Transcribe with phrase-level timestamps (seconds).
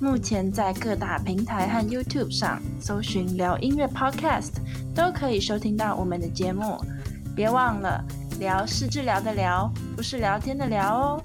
[0.00, 4.50] 目前在各大平台和 YouTube 上搜寻“聊音乐 Podcast”，
[4.94, 6.78] 都可以收听到我们的节目。
[7.34, 8.04] 别忘了，
[8.38, 11.22] 聊是治疗的疗，不是聊天的聊哦。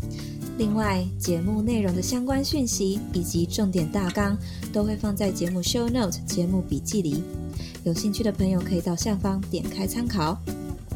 [0.58, 4.38] 另外，节目内容的相关讯息以及重点大纲
[4.72, 7.23] 都会放在节目 Show Note 节目笔记里，
[7.83, 10.38] 有兴趣的朋友可以到下方点开参考。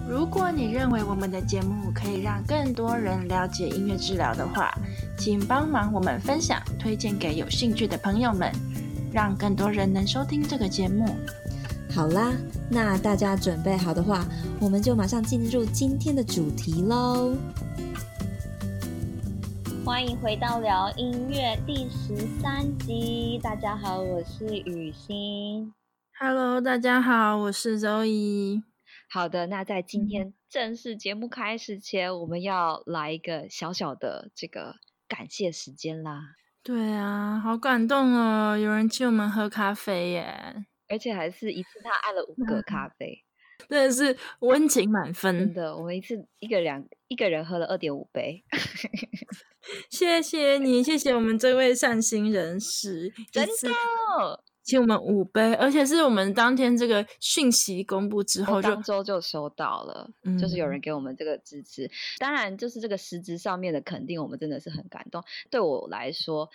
[0.06, 4.74] 如果你认为我们的节目可以让更多人了解音乐治疗的话，
[5.18, 8.52] 请帮忙我们分享、推荐给有兴趣的朋友们，
[9.14, 11.06] 让更多人能收听这个节目。
[11.90, 12.34] 好啦，
[12.70, 14.26] 那大家准备好的话，
[14.60, 17.38] 我们就马上进入今天的主题喽。
[19.86, 23.40] 欢迎回到聊音乐第十三集。
[23.42, 25.74] 大家好，我是雨欣。
[26.20, 28.73] Hello，大家好，我是 Zoe。
[29.14, 36.20] 好的，那在今天正式节目开始前，嗯、我们要来一个小小的这个感谢时间啦。
[36.64, 43.24] 对啊，好感动哦，有人请我们喝咖啡耶，而且还是一次他按了五个咖 啡，
[43.60, 45.38] 嗯、真的是温情满分。
[45.38, 48.44] 真的，我们一次一个两一个人喝了二点五杯。
[49.92, 54.44] 谢谢你，谢谢我们这位善心人士， 真的。
[54.64, 61.90] 请我们五杯，而且是我们当天这个讯息公布之后就，当周就收到了，嗯，就是有人给我们这个支持。
[62.18, 65.24] 当然，就是这个实质上面的肯定，我们真的是很感动。
[65.50, 66.50] 对我来说，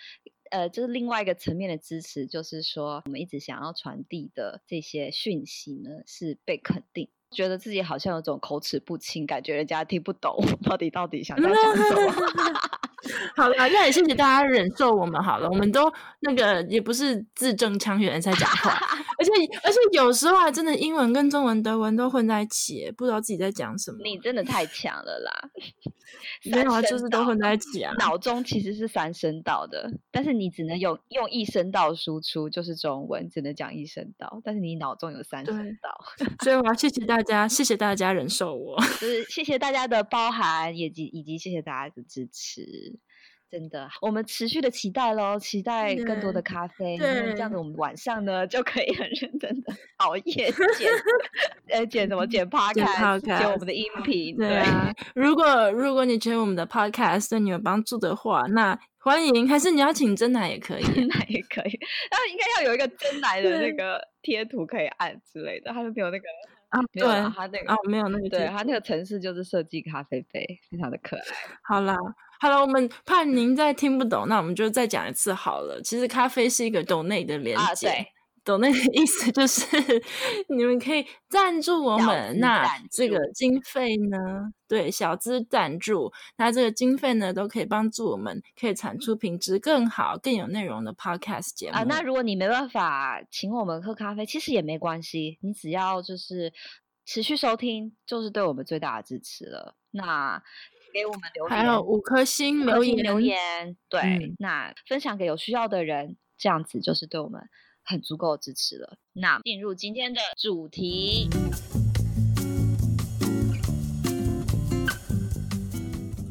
[0.49, 7.09] 呃，就是另外一个层面的支持，就是说我们一直想要传递的这些讯息呢，是被肯定。
[7.31, 12.13] 觉得自己好像有种口齿不清，感觉人家听不懂 到底到底想要讲什么。
[13.35, 18.71] 好了，那也谢谢大家忍受我们好了，我们都那个也不是字正腔圆在讲话，
[19.17, 19.31] 而且
[19.63, 23.97] 而且有时候还真的英文跟中文、德文都混在一起，不知道自己在讲什么。
[24.03, 25.31] 你真的太强了啦！
[26.51, 27.93] 没有啊，就是都混在一起啊。
[27.99, 42.99] 脑中其实是三声道的，但是你只能用用一声道输出，就是中文只能讲一声道，但是你脑中有三声道，所以我要谢谢大家，谢谢大家忍受我， 就是谢谢大家的包涵，以及以及谢谢大家的支持。
[43.51, 46.95] 真的，我们持续的期待喽，期待更多的咖啡。
[46.99, 50.91] 对，这样子我们晚上呢就可以很认真的 熬夜剪，
[51.69, 54.37] 呃，剪什么剪 podcast，剪我们的音频。
[54.37, 61.79] 对啊，如果如果你觉得我们的 podcast 对你有帮助的话，那欢迎，还是你要请真奶也可以，珍奶也可以。
[62.11, 66.25] 然后应该要有一个真奶的那个贴图可以按之类的，他就没有那个
[66.69, 67.03] 啊，对，
[67.35, 71.23] 他那个啊，没有那个，对他那个城市就是设计咖啡杯，非常的可爱。
[71.63, 71.95] 好啦。
[72.41, 75.81] 好了，我们怕您再听不懂，那我们就再讲一次好了。
[75.81, 78.07] 其实咖啡是一个 donate 的连接
[78.45, 79.65] ，donate 的意思 就是
[80.47, 84.17] 你们可以赞助我们，那这个经费呢，
[84.67, 91.83] 对，小资赞助，那这个经费呢，都可以帮助我们，可以产出品质更好、更有内容的 podcast 节目啊。
[91.83, 96.51] 那如果你没办法请我们喝咖啡，其实也没关系，你只要就是
[97.05, 99.75] 持续收听，就是对我们最大的支持了。
[99.91, 100.41] 那。
[100.91, 107.39] 给我们留言，还有五颗星留言，留言，对，嗯、那分享给有需要的人，这样子就是对我们
[107.89, 108.99] 很足够支持了。
[109.13, 111.27] 那进入今天的主题，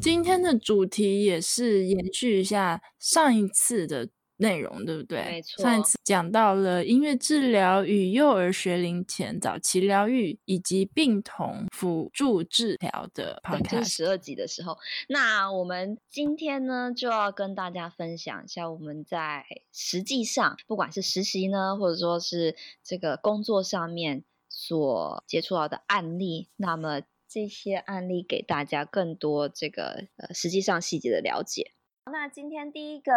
[0.01, 4.07] 今天的主题也是延续一下上一次的。
[4.39, 5.21] 内容对不对？
[5.23, 5.63] 没错。
[5.63, 14.77] 上一次讲到了音乐治疗与幼儿学龄前早期疗愈以及病童辅助治疗的 podcast 十二集的时候，
[15.07, 31.73] 那我们今天呢就要跟大家分享一下我们在实际上，不管是实习呢，或者说是这个工作上面所接触到的案例，那么这些案例给大家更多这个呃实际上细节的了解。
[32.11, 33.11] 那今天第一个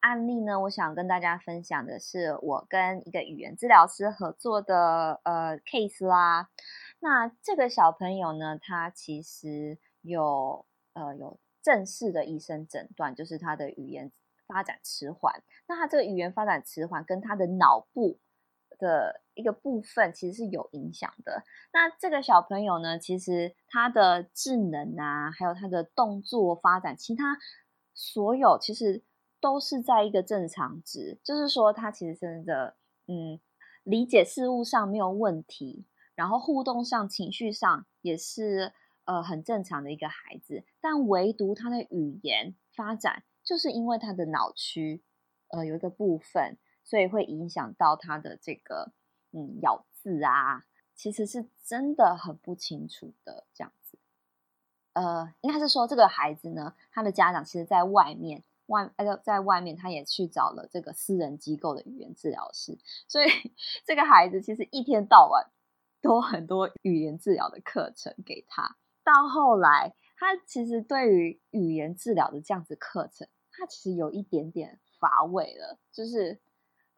[0.00, 6.48] 案例呢，我想跟大家分享的是我跟一个语言治疗师合作的呃 case 啦。
[7.00, 14.12] 那这个小朋友呢，他其实有呃有正式的医生诊断，就是他的语言
[14.46, 15.42] 发展迟缓。
[15.66, 18.18] 那他这个语言发展迟缓跟他的脑部
[18.78, 21.42] 的一个部分其实是有影响的。
[21.72, 27.36] 那这个小朋友呢，其实他的智能啊，还有他的动作发展，其他。
[28.00, 29.02] 所有其实
[29.40, 32.76] 都是在一个正常值，就是说他其实真的，
[33.06, 33.38] 嗯，
[33.84, 38.72] 理解事物上没有问题，然后互动上、情绪上也是
[39.04, 45.04] 呃很正常的一个孩子，但唯独他的语言发展，就是因为他的脑区
[45.48, 48.92] 呃有一个部分，所以会影响到他的这个
[49.32, 50.64] 嗯咬字啊，
[50.96, 53.98] 其实是真的很不清楚的这样子。
[54.94, 58.42] 呃，应该是说这个孩子呢，他的家长其实在外面。
[58.68, 63.28] 外呃，在外面，他也去找了这个私人机构的语言治疗师，所以
[63.84, 65.50] 这个孩子其实一天到晚
[66.00, 68.76] 都很多语言治疗的课程给他。
[69.02, 75.78] 到后来，他其实对于语言治疗的这样子课程，他其实有一点点乏味了。
[75.92, 76.40] 就是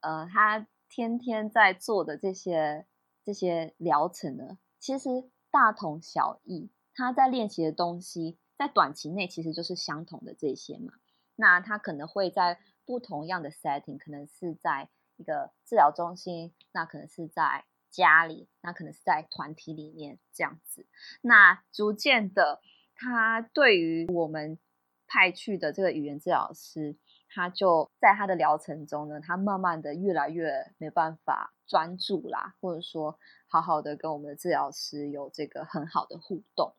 [0.01, 2.85] 呃，他天天在做的这些
[3.25, 6.69] 这些疗程呢，其实大同小异。
[6.93, 10.93] 他在练习的东西，在短期内其实就是相同的这些嘛。
[11.41, 20.87] 那他可能会在不同样的 setting，可能是在一个治疗中心，那可能是在家里，那可能是在团体里面这样子。
[21.23, 22.61] 那逐渐的，
[22.95, 24.59] 他对于我们
[25.07, 26.99] 派去的这个语言治疗师，
[27.29, 36.75] 他就在他的疗程中呢，他慢慢的越来越没办法专注啦，或者说好好的跟我们的治疗师有这个很好的互动，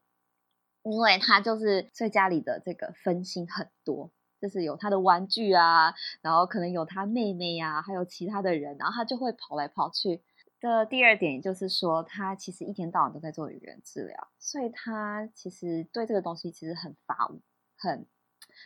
[0.84, 4.12] 因为他就是在家里的这个分心很多。
[4.42, 10.24] 就是有他的玩具啊，然后可能有他妹妹呀、啊，还有其他的人，然后他就会跑来跑去。
[10.60, 17.32] 的第二点就是说，他其实一天到晚都在做语言治疗，所以他其实对这个东西其实很乏，
[17.78, 18.08] 很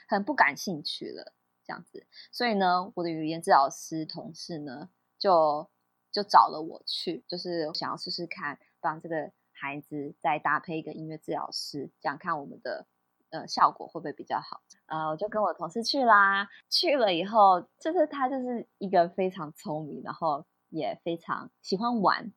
[0.07, 1.33] 很不感兴趣了，
[1.66, 2.06] 这样子。
[2.31, 5.69] 所以呢，我的语言治疗师同事呢，就
[6.12, 12.88] 就找了我去，就是想要试试看，帮这个孩子再搭配一个音乐治疗师，讲看我们的。
[13.36, 14.62] 呃，效果会不会比较好？
[14.86, 16.48] 呃，我就跟我同事去啦。
[16.70, 22.32] 去了以后，就是他就是一个非常聪明，然后也非常喜欢玩，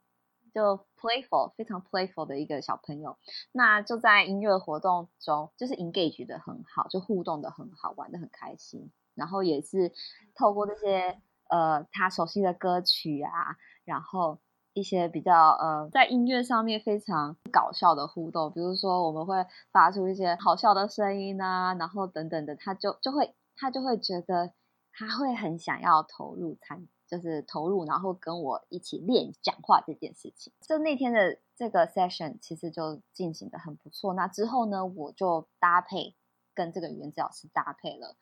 [0.53, 3.17] 就 playful，非常 playful 的一个小朋友。
[3.53, 8.91] 那就在音乐活动中，就是 engage 的很好，就互动的很好，玩的很开心。
[9.15, 9.93] 然后也是
[10.35, 14.39] 透过这些呃他熟悉的歌曲啊，然后。
[14.79, 24.53] 一些比较呃，在音乐上面非常搞笑的互动，比如说我们会发出一些好笑的声音啊，然后等等的，他就就会他就会觉得
[24.93, 30.53] 他会很想要投入参，就是投入，然后跟我一起练讲话这件事情。
[30.61, 34.15] 就那天的这个 session 其实就进行得很不错。
[34.15, 36.15] 那之后呢，我就搭配
[36.55, 38.17] 跟这个语言老师搭配了，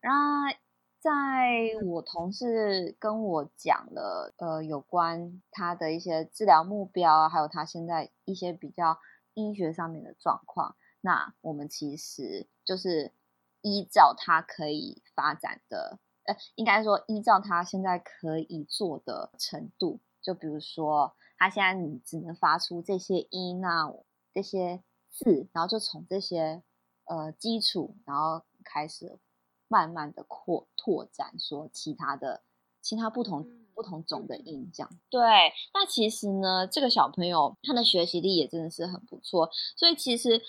[0.00, 0.58] 然后。
[1.04, 8.98] 在我同事跟我讲了，呃，有关他的一些治疗目标啊，还有他现在一些比较
[9.34, 13.12] 医学上面的状况，那我们其实就是
[13.60, 23.92] 依照他可以发展的，呃，应该说依照他现在可以做的程度，就比如说他现在你只能发出这些音那，
[24.32, 26.62] 这些字，然后就从这些
[27.04, 29.18] 呃基础，然后开始。
[29.74, 32.44] 慢慢的扩拓展，说其他的
[32.80, 33.44] 其他不同
[33.74, 35.20] 不同种的音，这样对。
[35.74, 40.40] 那其实呢，这个小朋友他的学习力也真的是很不错，所以其实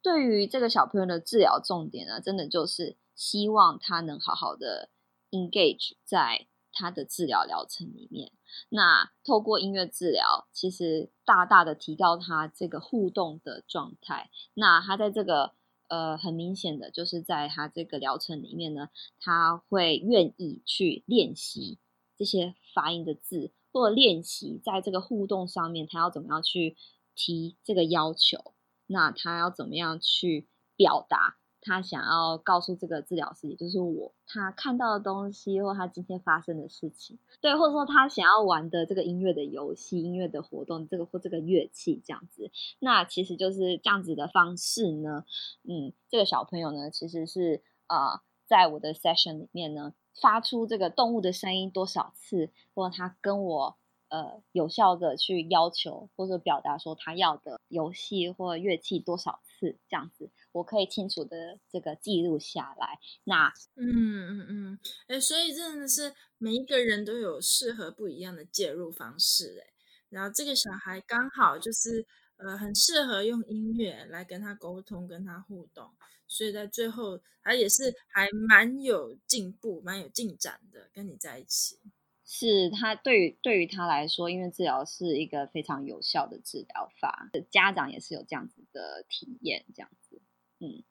[0.00, 4.90] 对于这个小朋友的治疗重点呢，真的就是希望他能好好的
[5.32, 8.30] engage 在他的治疗疗程里面。
[8.68, 14.30] 那透过音乐治疗，其实大大的提高他这个互动的状态。
[14.54, 15.54] 那他在这个。
[15.92, 18.88] 呃，很明显的就是在他这个疗程里面呢，
[19.20, 21.78] 他会愿意去练习
[22.16, 26.78] 这些发音的字，或者练习在这个互动上面，他要怎么样去
[27.14, 28.54] 提这个要求，
[28.86, 31.36] 那他要怎么样去表达。
[31.62, 42.50] 他想要告诉这个治疗师，也就是我，他看到的东西，或他今天发生的事情，对，或者说他想要玩的这个音乐的游戏、音乐的活动，这个或这个乐器这样子，
[42.80, 45.24] 那其实就是这样子的方式呢。
[45.62, 53.76] 嗯，这个小朋友呢，其实是呃，在我的 session 里面呢，发出这个动物的声音多少次，或他跟我
[54.12, 60.30] 呃有效的去要求或者表达说他要的游戏或乐器多少次这样子。
[60.52, 62.98] 我可以清楚的这个记录下来。
[63.24, 69.72] 那，嗯嗯嗯，哎、所以真的是每一个人都有适合不一样的介入方式，哎，
[70.10, 75.90] 然后这个小孩刚好就是呃很适合用音乐来跟他沟通，跟他互动，
[76.28, 81.78] 所以在最后他也是还蛮有进步，蛮有进展的，跟你在一起。
[82.34, 90.22] 是他对于对于他来说，音乐治疗是一个非常有效的治疗法，家长也是有这样子的体验，这样子。
[90.58, 90.82] 嗯，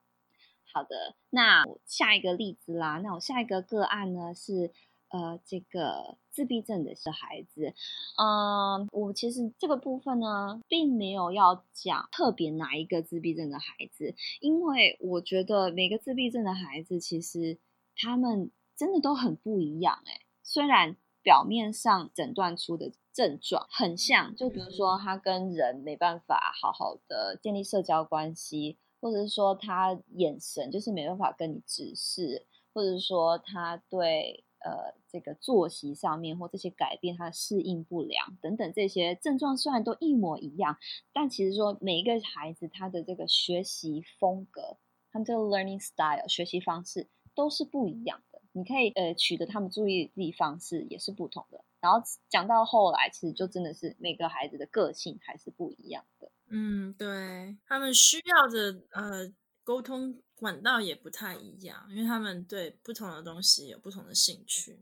[0.71, 1.15] 好的。
[1.31, 4.71] 那我下一个例子啦，那我下一个个案呢是，
[5.09, 7.73] 呃这个自闭症的小孩子，
[8.19, 17.57] 嗯，我其实这个部分呢，并没有要讲特别哪一个自闭症的孩子，因为我觉得每个自闭症的孩子其实
[17.95, 28.77] 他们真的都很不一样诶，虽然表面上诊断出的症状很像，就比如说他跟人没办法好好的建立社交关系。
[29.03, 40.77] 或者是说他眼神就是没办法跟你直视，或者是说他对呃这个作息上面或这些改变他适应不良等等这些症状虽然都一模一样，
[41.11, 44.77] 但其实说每一个孩子他的这个学习风格，
[45.11, 48.30] 他们这个 learning style 学习方式都是不一样的。
[48.53, 51.63] 你可以呃取得他们注意力方式也是不同的。
[51.79, 56.31] 然后讲到后来，其实就真的是每个孩子的个性还是不一样的。
[56.49, 64.79] 嗯，对，他们需要的呃沟通管道也不太一样，因为他们对不同的东西有不同的兴趣。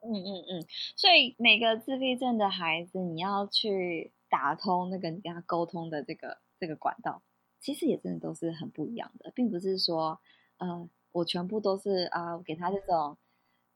[0.00, 0.66] 嗯嗯嗯，
[0.96, 7.22] 所以每个自闭症的孩子，你要去打通那个你跟他沟通的这个这个管道，
[7.60, 10.20] 其实也真的都是很不一样的，并不是说
[10.56, 13.16] 呃我全部都是啊、给他这种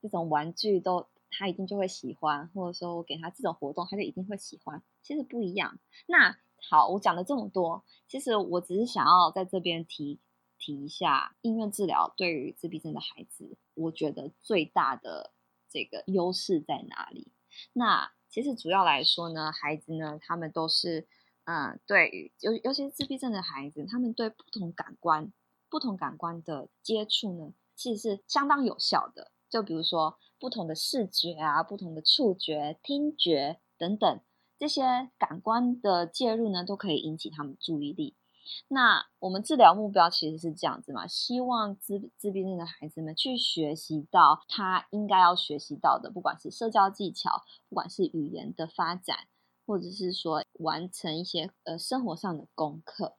[0.02, 5.78] 这种玩具都他一定就会喜欢，或者说我给他这种活动他就一定会喜欢，其实不一样。
[6.06, 6.36] 那
[6.68, 10.18] 好，我讲了这么多，其实我只是想要在这边提
[10.58, 15.32] 提一下音乐治疗对于自闭症的孩子，我觉得最大的
[15.68, 17.30] 这个优势在哪里？
[17.74, 21.06] 那其实主要来说呢，孩子呢，他们都是
[21.44, 25.32] 嗯，对于尤尤其是自闭症的孩子，他们对不同感官、
[25.76, 29.30] 不同感官的接触呢，其实是相当有效的。
[29.50, 34.20] 就比如说不同的视觉啊，不同的触觉、听觉等等。
[34.56, 38.16] 这些感官的介入呢，都可以引起他们注意力。
[38.68, 49.28] 那我们治疗目标其实是这样子嘛，希望自自闭症的孩子们去学习到他应该要学习到的，不管是社交技巧，不管是语言的发展，
[49.66, 53.18] 或者是说完成一些呃生活上的功课，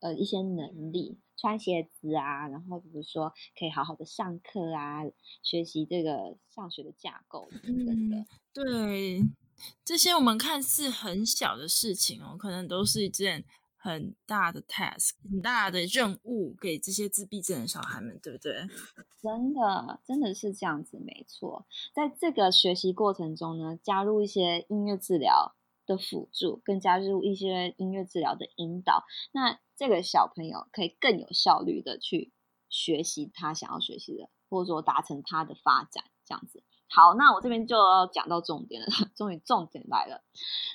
[0.00, 5.02] 呃一些能力，穿鞋子啊，然后比如说可以好好的上课啊，
[5.42, 9.22] 学习这个上学的架构等等的，嗯，对。
[9.84, 13.44] 这些我们看似很小的事情哦，可能都是一件
[13.76, 18.52] 很大的 task，很大的任务给这些自闭症的小孩们，对不对？
[19.22, 21.64] 真的，真的是这样子，没错。
[21.94, 25.54] 在这个学习过程中呢，加入一些音乐治疗
[25.86, 32.32] 的辅助，更加入一些音乐治疗的引导，那这个小朋友可以更有效率的去
[32.68, 36.62] 学习他想要学习的，或者说达成他的发展，这样子。
[36.88, 38.86] 好，那我这边就要讲到重点了，
[39.16, 40.22] 终于重点来了。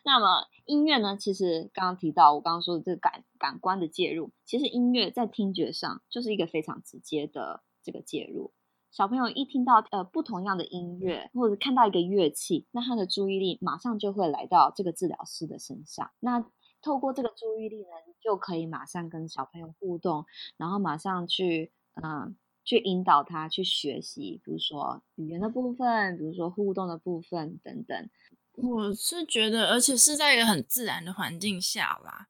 [0.04, 1.16] 那么音乐呢？
[1.16, 8.52] 其实刚刚提到，我刚刚说的这个感感官的介入，其实音乐在听觉上就是一个非常直接的这个介入。
[8.92, 16.12] 小朋友一听到呃不同样的音乐，或者看到一个乐器，那他的注意力马上就会来到这个治疗师的身上。
[16.20, 16.46] 那
[16.82, 17.90] 透过这个注意力呢，
[18.22, 20.26] 就可以马上跟小朋友互动，
[20.58, 22.36] 然后马上去嗯。
[22.66, 28.10] 去引导他去学习，比如说语言的部分，比如说互动的部分等等。
[28.54, 32.28] 我是觉得，而且是在一个很自然的环境下啦，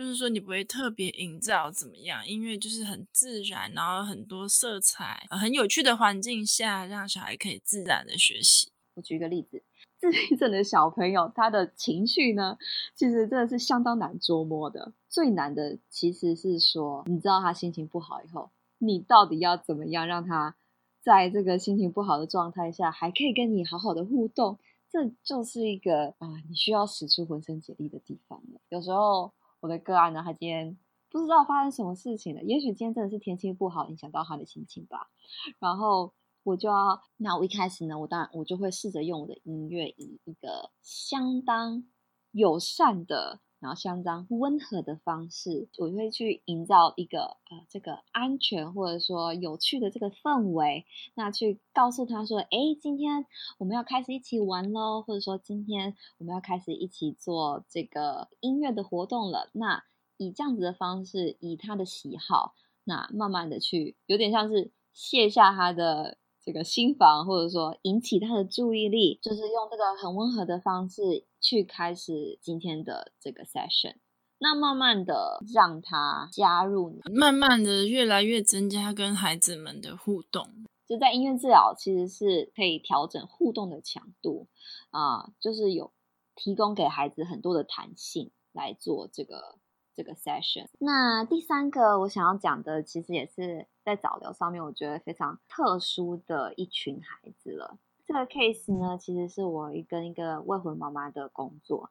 [0.00, 8.72] 就是说你不会特别营造怎么样，音乐就是很自然，然后很多色彩，很有趣的环境下，让小孩可以自然的学习。
[8.94, 9.62] 我举一个例子，
[9.98, 12.56] 自闭症的小朋友，他的情绪呢，
[12.94, 14.94] 其实真的是相当难捉摸的。
[15.10, 18.50] 最难的其实是说，你知道他心情不好以后。
[18.78, 20.56] 你到底要怎么样让他
[21.02, 24.58] 在这个心情不好的状态下，还可以跟你好好的互动？
[24.90, 28.60] 这就是一个啊、你需要使出浑身解力的地方了。
[28.70, 30.76] 有时候我的个案呢，他今天
[31.10, 35.10] 不知道发生什么事情了，也许今天真的是天气不好，影响到他的心情吧。
[35.58, 36.12] 然后
[36.42, 41.84] 我就要，那我一开始呢，我当然我就会试着用我的音乐，以一个相当
[42.32, 43.40] 友善的。
[43.60, 52.48] 然后相当温和的方式，我会去营造一个呃这个安全或者说有趣的这个氛围，那去告诉他说，哎，
[52.80, 53.26] 今天
[53.58, 59.50] 我们要开始一起玩喽，或者说今天我们要开始一起做这个音乐的活动了。
[59.52, 59.84] 那
[60.16, 66.16] 以这样子的方式，以他的喜好，那慢慢的去，有点像是卸下他的。
[66.50, 73.94] 这个心房，或者说引起他的注意力，就是用这个很温和的方式去开始今天的这个 session。
[74.38, 80.48] 那慢慢的让他加入你，慢慢的越来越增加跟孩子们的互动。
[80.88, 84.48] 就在音乐治疗，其实是可以调整互动的强度
[84.90, 85.92] 啊、呃，就是有
[86.34, 89.60] 提供给孩子很多的弹性来做这个
[89.94, 90.66] 这个 session。
[90.80, 93.68] 那第三个我想要讲的，其实也是。
[93.84, 97.78] 在早疗上面，我觉得非常特殊的一群孩子了。
[98.06, 101.90] 这个 case 呢，其实是我跟一个未婚妈妈的工作。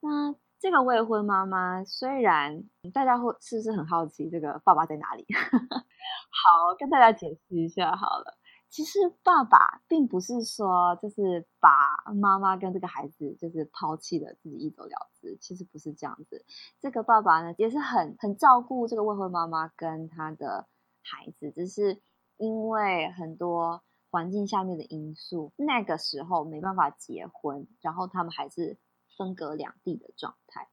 [0.00, 5.24] 那这个未婚妈妈，虽然大家会是不是很好奇这个爸爸在哪里？
[5.30, 8.38] 好，跟大家解释一下好了。
[8.68, 11.70] 其实爸爸并不是说就是把
[12.14, 15.36] 妈妈跟这个孩子就是抛弃了，自己一走了之。
[15.40, 16.44] 其实不是这样子。
[16.80, 20.66] 这个爸爸呢，也是很很照顾这个未婚妈妈跟他的
[21.02, 22.00] 孩子，只是
[22.36, 28.78] 因为很多环境下面的因素，那个时候没办法结婚，然后他们还是
[29.16, 30.68] 分隔两地的状态。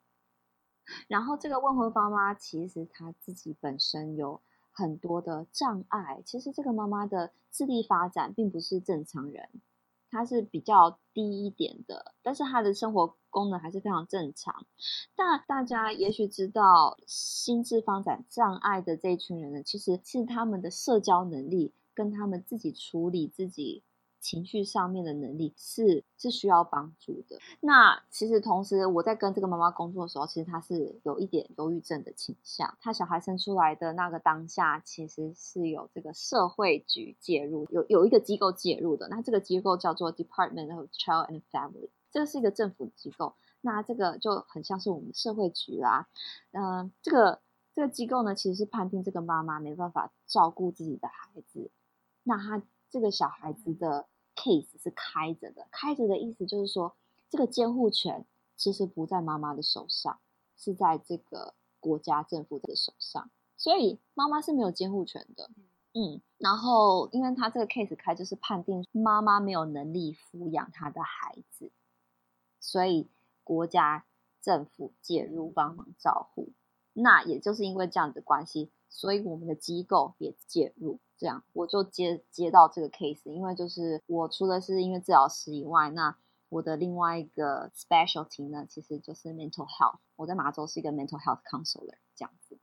[1.07, 4.41] 然后这个未婚妈妈其实她自己本身有。
[4.71, 9.49] 很多的障碍，其实这个妈妈的智力发展并不是正常人，
[10.11, 14.65] 它是比较低一点的，但是它的生活功能还是非常正常。
[15.15, 23.83] 但大家也许知道，心智发展障碍的这一群人呢，其实是他们的社交能力跟他们自己处理自己。
[24.19, 27.39] 情绪上面的能力是是需要帮助的。
[27.61, 32.77] 那其实同时，我在跟这个妈妈工作的时候，其实她是有一点忧郁症的倾向。
[32.81, 39.07] 她小孩生出来的那个当下，其实是有这个社会局介入，有有一个机构介入的。
[39.07, 43.35] 那这个机构叫做 Department of Child and Family，这个是一个政府机构。
[43.61, 46.07] 那这个就很像是我们社会局啦。
[46.51, 47.39] 嗯、呃，这个
[47.73, 51.71] 这个机构呢，其实是判定这个妈妈没办法照顾自己的孩子。
[52.23, 52.61] 那他。
[52.89, 56.95] 这个小孩子的 case 是开着的，开着的意思就是说，
[57.29, 60.19] 这个监护权其实不在妈妈的手上，
[60.57, 65.49] 是在这个国家政府的手上，所以妈妈是没有监护权的。
[65.93, 71.71] 嗯，然后因为他这个 case 开就是判定妈妈没有能力抚养他的孩子，
[72.59, 73.09] 所以
[73.43, 74.05] 国家
[74.41, 76.53] 政府介入帮忙照护。
[76.93, 80.99] 那也就是因为这样子的关系，所以我们的机构也介入。
[81.19, 86.15] 这样我就接接到这个 case，因为就是我除了是音乐治疗师以外，那
[86.47, 89.99] 我的另外一个 specialty 呢，其实就是 mental health。
[90.15, 92.57] 我在马州是一个 mental health counselor，这样子，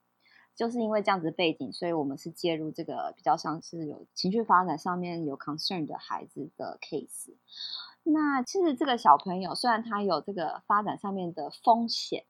[0.56, 7.34] 就是因为这样子背景，所以我们是介入这个比较像是有情绪发展上面有 concern 的孩子的 case。
[8.04, 12.24] 那其实这个小朋友虽然他有这个发展上面的风险。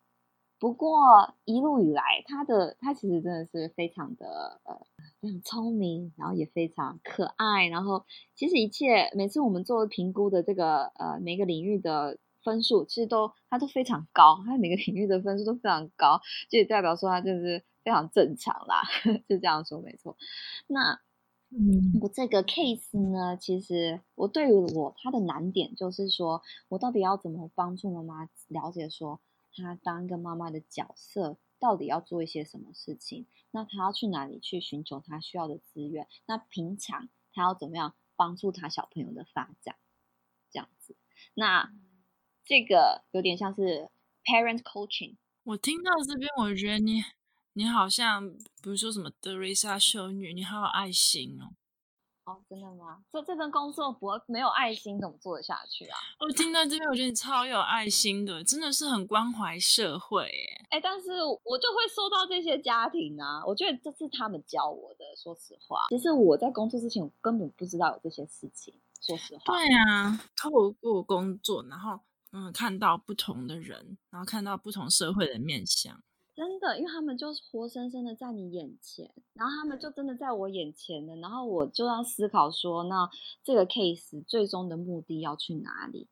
[0.58, 4.86] 不过一路以来，他的他其实真的是非常的呃
[5.20, 18.80] 非常聪明，然后也非常可爱，然后其实一切每次我们做评估的这个呃每个领域的分数，其实都他都非常高，他每个领域的分数都非常高，就代表说他就是非常正常啦，
[19.28, 20.16] 就这样说没错。
[20.66, 20.98] 那
[21.50, 29.20] 嗯，我这个 case 呢，其实我对于我他的难点就是说我到底要怎么帮助妈妈了解说。
[29.56, 33.26] 他当一个妈妈的角色，到底要做一些什么事情？
[33.50, 36.06] 那他要去哪里去寻求他需要的资源？
[36.26, 39.76] 那平常他要怎么样帮助他小朋友的发展？
[40.50, 40.96] 这样子，
[41.34, 41.72] 那
[42.44, 43.88] 这个有点像是
[44.24, 45.16] parent coaching。
[45.44, 47.02] 我听到这边，我觉得你
[47.54, 48.30] 你好像，
[48.62, 51.54] 比如说什么德瑞莎修女，你好有爱心哦。
[52.26, 52.98] 哦，真的吗？
[53.12, 55.96] 做这份工作不没有爱心怎么做得下去啊？
[56.18, 60.66] 我听到这边，我觉得你超有爱心的，真的是很关怀社会哎。
[60.70, 65.04] 哎，但是我就会收到这些家庭啊，我觉得这是他们教我的。
[65.16, 68.74] 说实话，其实我在工作之前，我根本不知道有这些事情。
[69.00, 72.00] 说实话，对啊，透过工作，然后
[72.32, 76.02] 嗯，看到不同的人，然后看到不同社会的面向。
[76.36, 83.08] 真的，因为他们就是活生生的在你眼前，然后他们就真的在我眼前的，然后我就要思考说，那
[83.42, 86.08] 这个 case 最终的目的要去哪里？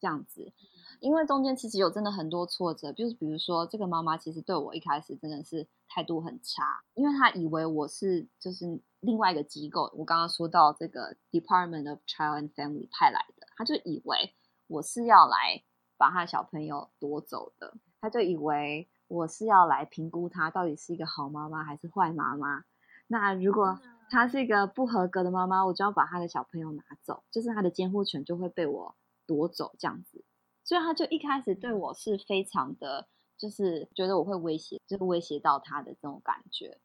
[0.00, 0.52] 这样子，
[0.98, 14.34] 因为中间其实有真的很多挫折，就是比如说这个妈妈其实对我一开始真的是态度很差，因为她以为我是就是另外一个机构，我刚刚说到这个 Department of Child and Family 派来的，她就以为
[14.66, 15.62] 我是要来
[15.96, 18.88] 把她的小朋友夺走的，她就以为。
[19.08, 22.64] 我是要来评估她到底是一个好妈妈还是坏妈妈。
[23.08, 28.94] 那如果她是一个不合格的妈妈，我就要把她的小朋友拿走，就是她的监护权就会被我
[29.26, 30.24] 夺走，这样子。
[30.62, 36.78] 所以她就一开始对我是非常的，就是觉得我会威胁，就威胁到她的这种感觉。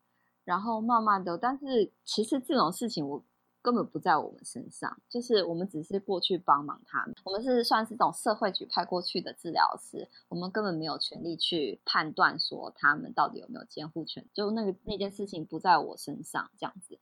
[0.43, 3.23] 然后慢慢的，但是其实这种事情我。
[3.63, 7.15] 根本不在我们身上，就是我们只是过去帮忙他们。
[7.23, 14.28] 我们是算是这种社会局派过去的治疗师，我们根本没有权利去判断说他们到底有没有监护权。
[14.34, 16.99] 就那个那件事情不在我身上这样子。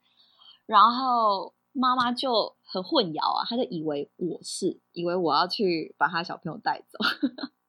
[0.68, 7.00] 然后妈妈就很混淆啊，她就以为我是，以为我要去把她小朋友带走。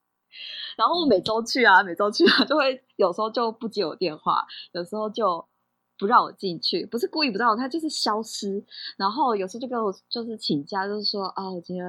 [0.77, 5.49] 然后我每周去啊，每周去啊，就会有时候就不接我电话，有时候就。
[5.99, 8.65] 不让我进去，不是故意不让我，他就是消失。
[8.97, 11.85] 然后有时候就跟我就是请假，就是说啊，我今天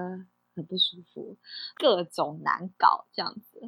[0.55, 1.37] 很不舒服，
[1.75, 3.59] 各种难搞这样子。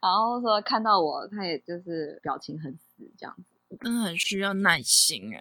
[0.00, 3.76] 然后说看到我，他也就是表情很死这样子。
[3.80, 5.40] 真的很需要耐心哎。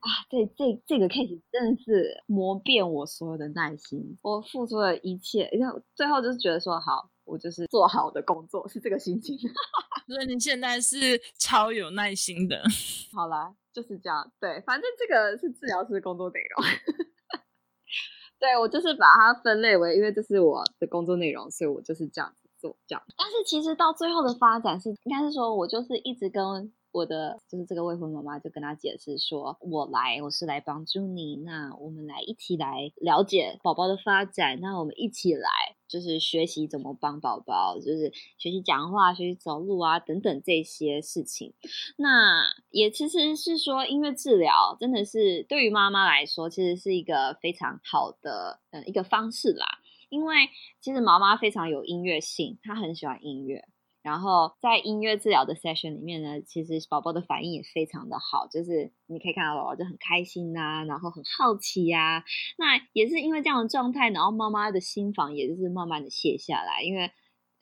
[0.00, 7.10] 啊，这这这个 case 真的是磨遍我所有的耐心，我付出了一切，然后最后就是觉得说好。
[7.26, 9.34] 我就是做好的工作，是这个心情。
[10.06, 12.62] 所以你现在是超有耐心的。
[13.14, 14.32] 好啦，就是这样。
[14.40, 16.64] 对，反正这个是治疗师的工作内容。
[18.38, 23.02] 对，我就是把它分类为，因为这是我的工作内容，所以我就是这样子做这样。
[23.18, 26.72] 但是其实到最后的发展是，应该是说我就是一直跟。
[26.94, 35.50] 我的就是这个未婚妈妈就跟他解释说，我来，我是来帮助你，那我们来一起来了解宝宝的发展，那我们一起来
[35.86, 41.52] 就是学习怎么帮宝宝，就是学习讲话、学习走路啊等等这些事情。
[41.96, 50.48] 那也其实是说，音乐治疗真的是对于妈妈来说，其实是一个非常好的嗯一个方式啦，因为
[50.80, 53.64] 其实毛妈非常有音乐性，她很喜欢音乐。
[54.04, 62.24] 然后在音乐治疗的 session 里面呢，其实宝宝的反应也非常的好，就是你可以看到宝宝就很开心呐、然后很好奇呀、啊。
[62.58, 67.10] 那也是因为这样的状态，然后妈妈的心房也就是慢慢的卸下来，因为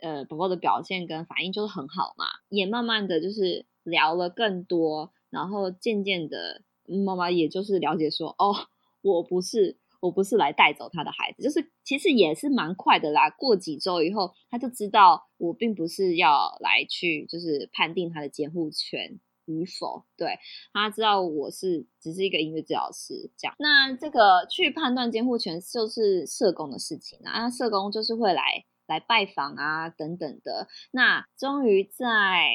[0.00, 6.62] 呃宝宝的表现跟反应就是很好嘛，也慢慢的就是聊了更多，然后渐渐的
[7.06, 8.66] 妈妈也就是了解说，哦，
[9.00, 9.78] 我不是。
[10.02, 13.30] 我不是来带走他的孩子，就是其实也是蛮快的啦。
[13.30, 20.04] 过几周以后，他就知道我并不是要来去就是判定他的监护权与否。
[20.16, 20.36] 对，
[20.72, 23.54] 他知道我是只是一个音乐治疗师这样。
[23.60, 30.66] 那这个去判断监护权就是社工的事情啊，社工就是会来来拜访啊等等的。
[30.90, 32.50] 那终于在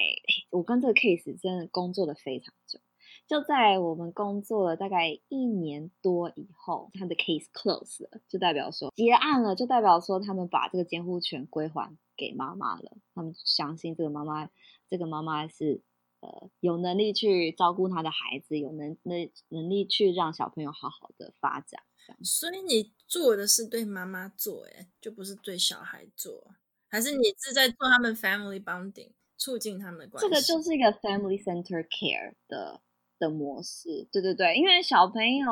[0.50, 2.78] 我跟这个 case 真的工作的非常久。
[3.28, 12.98] 就在我们工作了大概一年多以后，他的 case close 了，就代表说结案了，就代表说他们把这个监护权归还给妈妈了。
[13.14, 14.50] 他们相信这个妈妈，
[14.90, 15.82] 这个妈妈是
[16.22, 21.84] 呃有能力去照顾他的孩子，有能能能力去让小朋友好好的发展。
[22.24, 26.56] 所以你做的是对妈妈做，诶，就不是对小孩做，
[26.88, 30.30] 还是你是在做他们 family bonding，促进他们的关系？
[30.30, 32.82] 这个就是一个 family center care 的。
[33.20, 35.48] 的模式，对对对，因为小朋友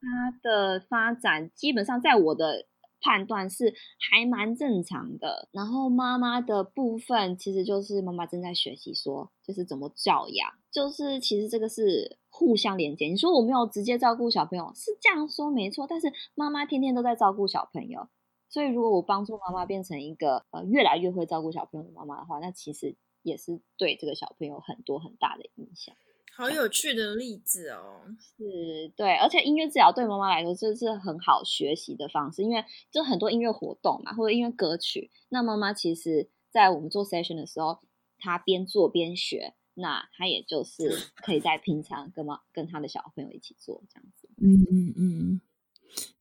[0.00, 2.66] 他的发展基本上在我的
[3.00, 3.74] 判断是
[4.10, 13.06] 还蛮正常的，然后妈妈的部分其实就是妈妈正在学习说，就是怎么教养，就是其实这个是互相连接。
[13.06, 18.08] 你说我没有直接照顾小朋友，是这样说没错，但是妈妈天天都在照顾小朋友，
[18.48, 25.94] 所以如果我帮助妈妈变成一个呃越来越会照顾小朋友的妈妈的话，那其实也是对这个小朋友很多很大的影响。
[26.36, 37.78] 好有趣的例子哦，是对，而且音乐治疗对妈妈来说这是很好学习的方式，因为就很多音乐活动嘛，或者音乐歌曲，那妈妈其实在我们做 session 的时候，
[38.18, 44.28] 她边做边学，那她也就是可以在平常跟妈跟她的小朋友一起做这样子。
[44.42, 45.40] 嗯嗯嗯。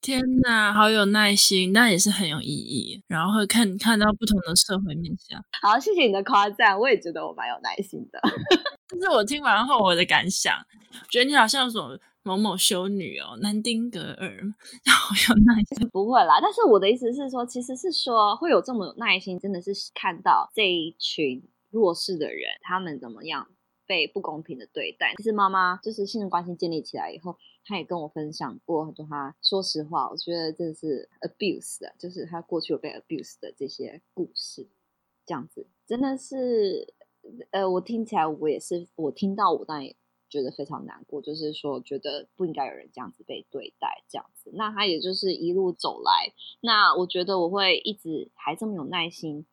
[0.01, 3.01] 天呐，好有耐心，那也是很有意义。
[3.07, 5.43] 然后会看看到不同的社会面向。
[5.63, 8.21] 好，谢谢你的夸赞，我也觉得我蛮有耐心的。
[8.99, 10.53] 这是我听完后我的感想，
[11.09, 14.53] 觉得你好像什么某某修女哦，南丁格尔，
[14.89, 15.87] 好有耐心。
[15.89, 23.47] 不会啦，但是我的意思是说，其实是说会有这么有耐心，真的是看到这一群弱势的人，他们怎么样
[23.85, 25.13] 被不公平的对待。
[25.17, 27.37] 其实妈妈就是信任关系建立起来以后。
[27.65, 34.67] 他也跟我分享过很多，他说实话，我觉得这是 abuse 的，就是他过去有被 abuse 的这些故事，
[35.25, 36.93] 这样子真的是，
[37.51, 39.95] 呃，我听起来我也是，我听到我当然也
[40.29, 44.51] 觉得非常难过，就是说觉得不应该有人这样子被对待，这样子。
[44.53, 49.45] 那他也就是一路走来，那我觉得我会一直还这么有耐心，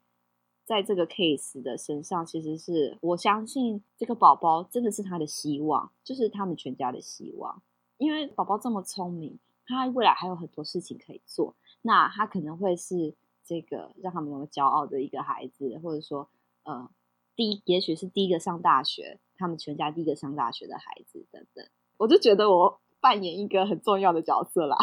[0.65, 7.63] 在这个 case 的身上，其实是我相信这个宝宝真的是他的希望，就是他们全家的希望。
[7.99, 11.55] 因为宝宝这么聪明，他未来还有很多事情可以做。
[11.83, 16.29] 那他可能会是这个让他们那么骄傲的一个孩子，或者说，
[16.63, 16.89] 呃，
[17.37, 21.66] 第一，也许是第一个上大学，他们全家第一个上大学的孩子等等。
[21.97, 24.77] 我就觉得我扮演一个很重要的角色啦，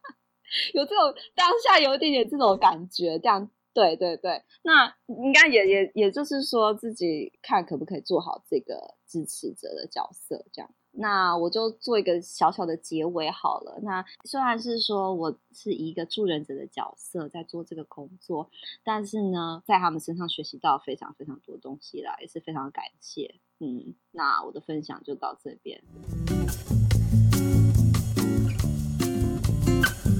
[0.74, 4.42] 有这种当下有一点点这种感觉，这样对对对。
[4.62, 10.70] 那应该也也也就是说自己看可不可以做好这个支持者的角色，这样。
[10.98, 13.78] 那我就做一个小小的结尾好了。
[13.82, 18.50] 那虽然是说我是一个助人者的角色在做这个工作，
[18.82, 23.34] 但是呢，在他们身上学习到非常非常多东西啦，也是非常感谢。
[23.58, 25.82] 嗯，那我的分享就到这边。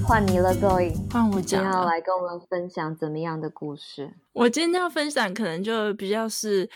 [0.07, 0.95] 换你了，Zoe。
[1.11, 4.13] 换我讲，要来跟我们分享怎么样的故事？
[4.31, 6.69] 我今天要分享，可能就比较是，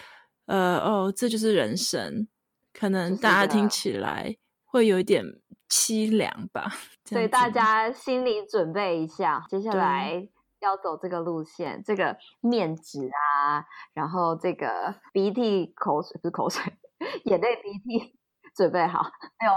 [0.48, 2.28] 呃，哦，这就是人生，
[2.74, 5.24] 可能大家听起来会有一点
[5.70, 6.72] 凄凉吧。
[7.06, 10.28] 所以大家心里准备一下，接下来
[10.60, 16.64] 要走这个路线，这个面纸啊，然后这个鼻涕、口水不是口水，
[17.26, 18.18] 眼泪、鼻涕。
[18.54, 19.02] 准备好
[19.40, 19.54] 没有？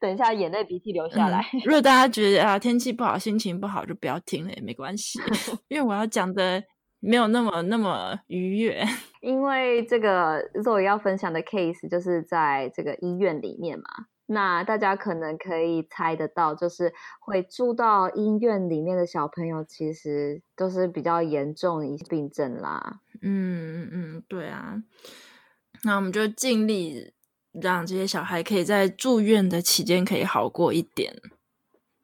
[0.00, 1.40] 等一下，眼泪鼻涕流下来。
[1.52, 5.18] 嗯、如果大家觉得啊天气不好，心情不好，就不要听了也没关系，
[5.66, 6.62] 因为我要讲的
[7.04, 8.84] 没有那么那么愉悦。
[9.20, 13.84] 因为这个 Zoe 要分享的 case 就是在这个医院里面嘛，
[14.26, 23.00] 那大家可能可以猜得到，就是会住到医院里面的小朋友，其实都是比较严重的一些病症啦。
[23.22, 24.82] 嗯嗯嗯，对啊。
[25.82, 27.12] 那我们就尽力。
[27.62, 31.14] 让这些小孩可以在住院的期间可以好过一点。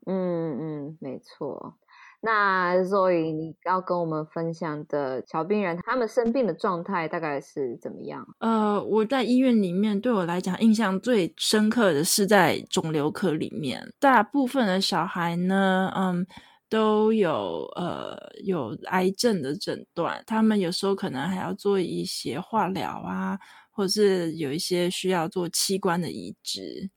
[0.06, 1.74] 嗯嗯，没错。
[2.20, 8.26] 那 Zoe，你要跟我们分享的小病人，他们生病的状态大概是怎么样？
[8.38, 16.26] 呃，我在医院里面，对我来讲印象最深刻的是在肿瘤科里面，大部分的小孩呢，嗯，
[16.68, 23.38] 都有呃有癌症的诊断，他们有时候可能还要做一些化疗啊。
[23.72, 26.90] 或是有一些需要做器官的移植，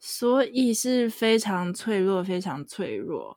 [0.00, 3.34] 所以是非常脆弱，非常脆弱。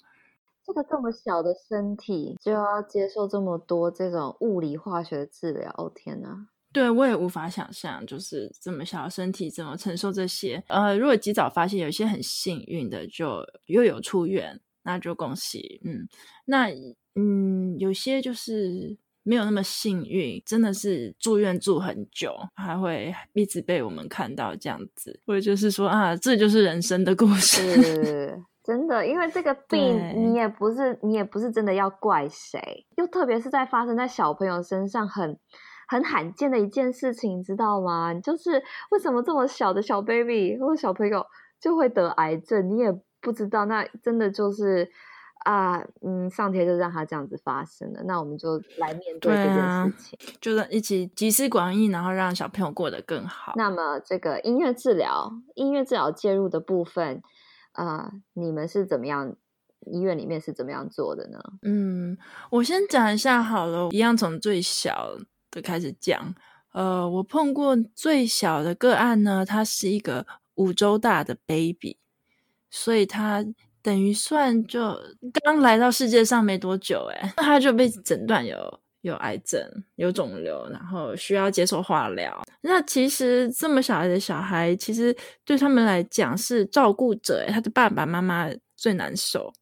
[0.67, 6.47] 这个这么小的身体就要接受这么多这种物理化学的治疗，哦天哪！
[6.73, 10.61] 对，我也无法想象，就是这么小的身体怎么承受这些。
[10.67, 15.79] 呃，如果及早发现，有些很幸运的就又有出院，那就恭喜。
[15.85, 16.07] 嗯，
[16.45, 16.69] 那
[17.15, 18.97] 嗯，有些就是。
[19.29, 29.07] 没有那么幸运，真的是住院住很久，还会一直被我们看到这样子，或者就是说啊，这就是人生的故事， 是真的。
[29.07, 35.29] 因为这个病，你也不是你也不是真的要怪谁，又特别是在发生在小朋友身上很，
[35.87, 38.13] 很很罕见的一件事情，你知道吗？
[38.13, 41.25] 就是为什么这么小的小 baby 或者小朋友
[41.61, 44.91] 就会得癌症，你也不知道，那真的就是。
[45.45, 53.53] 啊，嗯，上天就让他这样子发生了，那我们就来面对这件事情，啊、就是一起集思广益，然后让小朋友过得更好。
[53.55, 57.21] 那么，这个音乐治疗，音乐治疗介入的部分，
[57.83, 59.35] 啊、你们是怎么样？
[59.85, 61.39] 医院里面是怎么样做的呢？
[61.61, 62.17] 嗯，
[62.49, 65.17] 我先讲一下好了，一样从最小
[65.49, 66.35] 的开始讲。
[66.73, 71.97] 呃，我碰过最小的个案呢，他是一个五周大的 baby，
[72.69, 73.45] 所以他。
[73.79, 74.99] 等于算就
[75.41, 79.61] 刚来到世界上没多久，诶，他就被诊断有有癌症、
[79.95, 82.41] 有肿瘤，然后需要接受化疗。
[82.61, 89.53] 那其实这么小的小孩，其实对他们来讲是照顾者，他的爸爸妈妈最难受。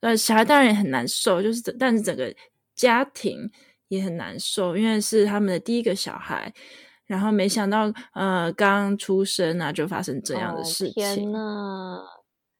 [0.00, 2.32] 呃，小孩当然也很难受，就是但是整个
[2.74, 3.50] 家庭
[3.88, 6.52] 也很难受，因为是他们的第一个小孩，
[7.06, 11.02] 然后没想到呃刚出生啊就发生这样的事情。
[11.02, 11.40] 哦，天哪！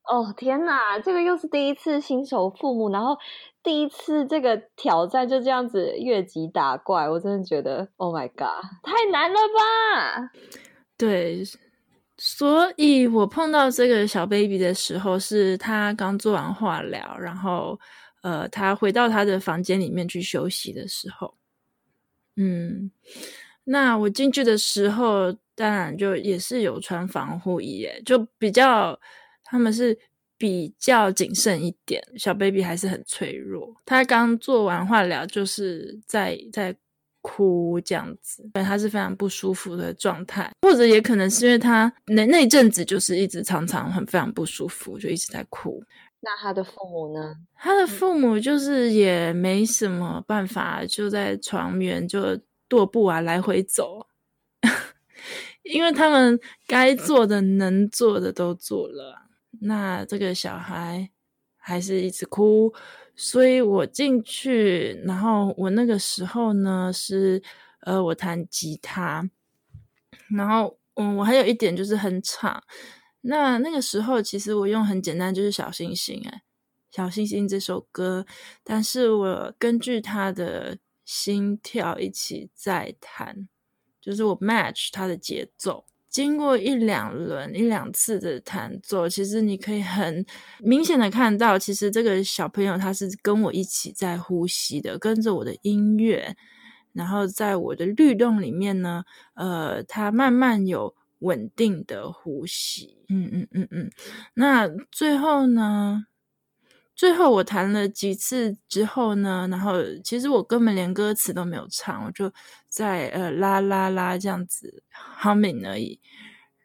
[0.06, 3.16] 哦天哪，这个又是第一次新手父母，然后
[3.64, 10.30] 第一次这个挑战就这样子越级打怪，我真的觉得，Oh my god，太难了吧？
[10.96, 11.42] 对，
[12.18, 17.80] 所以我碰到这个小 baby 的时候，是他刚做完化疗，然后
[18.22, 21.34] 呃，他回到他的房间里面去休息的时候，
[22.36, 22.90] 嗯，
[23.64, 29.00] 那我进去的时候，当然就也是有穿防护衣耶，就比较。
[29.46, 29.96] 他们是
[30.36, 33.74] 比较谨慎一点，小 baby 还是很脆弱。
[33.84, 36.74] 他刚做完化疗，就是在在
[37.22, 45.82] 哭这样子，对，他是非常不舒服的状态，或者也可能是因为他那那阵子就是一直常常很非常不舒服，就一直在哭。
[46.20, 47.34] 那他的父母呢？
[47.54, 54.06] 他的父母就是也没什么办法，就在床边就踱步啊，来回走，
[55.62, 59.23] 因为他们该做的、能做的都做了。
[59.66, 61.10] 那这个小孩
[61.56, 62.72] 还是一直哭，
[63.16, 67.42] 所以我进去，然后我那个时候呢是
[67.80, 69.30] 呃，我弹吉他，
[70.36, 72.62] 然后嗯，我还有一点就是很吵。
[73.22, 76.42] 那那个时候其实我用很简单，就是小星星哎，
[76.90, 78.26] 小星星这首歌，
[78.62, 83.48] 但是我根据他的心跳一起在弹，
[83.98, 85.86] 就是我 match 他的节奏。
[86.14, 90.24] 经过一两轮、一两次的弹奏，其实你可以很
[90.60, 96.36] 明显的看到，其实这个小朋友他是跟我一起在呼吸的，跟着我的音乐，
[96.92, 99.02] 然后在我的律动里面呢，
[99.34, 103.90] 呃，他慢慢有稳定的呼吸，嗯嗯嗯嗯。
[104.34, 106.04] 那最后呢，
[106.94, 112.32] 最后我弹了几次之后呢，然后其实我根本连歌词都没有唱，我就
[112.68, 114.82] 在呃啦啦啦这样子
[115.20, 115.98] humming 而已。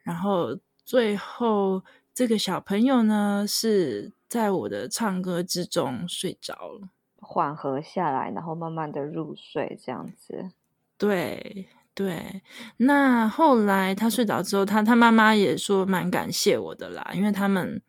[0.02, 6.88] 然后最后这个小朋友呢，是在我的唱歌之中睡着了。
[7.16, 10.50] 缓和下来，然后慢慢的入睡，这样子。
[10.96, 12.42] 对对，
[12.78, 17.80] 那后来他睡着之后，他他妈妈也说蛮感谢我的啦，因为他们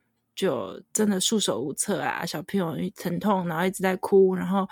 [0.42, 4.68] 就真的束手无策啊，小朋友疼痛，然后一直在哭，然后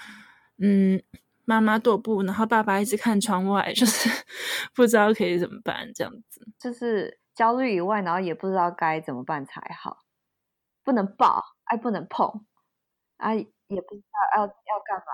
[0.58, 1.00] 嗯，
[1.46, 4.10] 妈妈踱步，然后爸爸一直看窗外， 就是
[4.74, 10.06] 不知道可以怎么办，这样子，就是焦虑以外，然后也不知道该怎么办才好，
[10.84, 12.46] 不能抱，哎不能碰，
[13.18, 13.46] 哎。
[13.70, 15.14] 也不知道要要干嘛，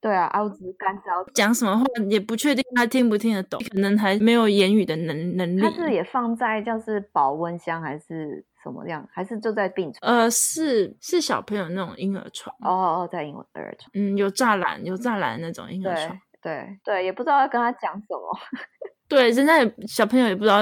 [0.00, 5.60] 对啊，我只是干着讲什么话，也不确定他听不听得懂，可能还没有言语的能能力。
[5.60, 10.12] 他是也放在就是保温箱还是什么样，还是就在病床？
[10.12, 12.54] 呃，是是小朋友那种婴儿床。
[12.60, 13.90] 哦哦哦，在婴儿床。
[13.94, 16.08] 嗯，有栅栏有栅栏那种婴儿床。
[16.40, 18.38] 对对对，也不知道要跟他讲什么。
[19.08, 20.60] 对，现在小朋友也不知道。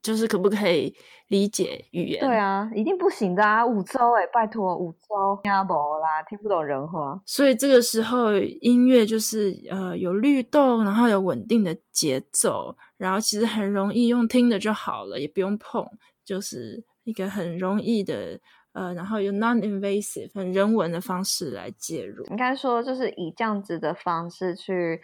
[0.00, 2.20] 就是可不可以理解语言？
[2.24, 3.66] 对啊，一定不行的啊！
[3.66, 7.20] 五周哎，拜托五周听不啦，听不懂人话。
[7.26, 15.86] 所以这个时候音乐就是呃有律动，然后有稳定的节奏，然后其实很容易用听的就好了，也不用碰，
[16.24, 18.38] 就是一个很容易的
[18.72, 22.24] 呃，然后有 non-invasive 很人文的方式来介入。
[22.26, 25.00] 应该说就是以这样子的方式去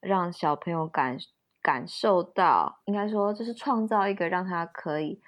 [0.00, 1.18] 让小朋友感。
[1.60, 5.20] 感受到，应该说就是创造一个让他可以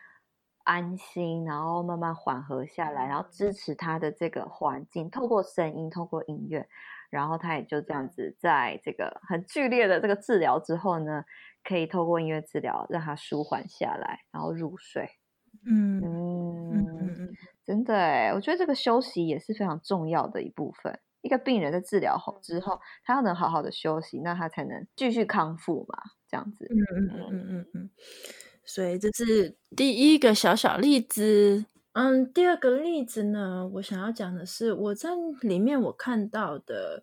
[0.62, 6.66] 安心，然后慢慢缓和下来，然后支持他的这个环境，透过声音，透过音乐，
[7.10, 11.24] 然后他也就这样子，在这个很剧烈的这个治疗之后呢，
[11.64, 15.10] 可以透过音乐治疗让他舒缓下来，然后入睡。
[15.66, 17.34] 嗯嗯嗯，
[17.64, 20.98] 真的哎，我觉得这个休息也是非常重要的一部分。
[21.22, 25.98] 一个病人在治疗后之后，他要能好好的休息，那他才能继续康复嘛。
[26.28, 27.90] 这样子，嗯嗯嗯嗯嗯嗯，
[28.64, 31.66] 所以这是第一个小小例子。
[31.92, 35.10] 嗯，第二个例子呢，我想要讲的是，我在
[35.42, 37.02] 里面我看到的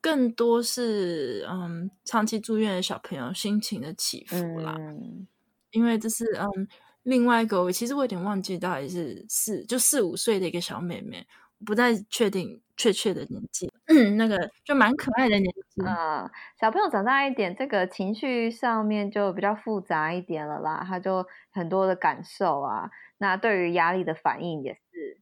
[0.00, 4.74] 更多是嗯，长期住院的小朋友心情的起伏啦。
[4.78, 5.28] 嗯，
[5.70, 6.66] 因为这是嗯，
[7.06, 11.26] 另外一个，我其实我有点忘记到底是四就四五岁的一个小妹妹。
[11.64, 13.72] 不太确定确切的年纪，
[14.18, 16.30] 那个就蛮可爱的年纪啊、嗯。
[16.60, 20.84] 小朋友长大一点，这个情绪上面就比较复杂一点了啦。
[20.86, 25.18] 他就很多的感受啊，那对于压力的反应也是，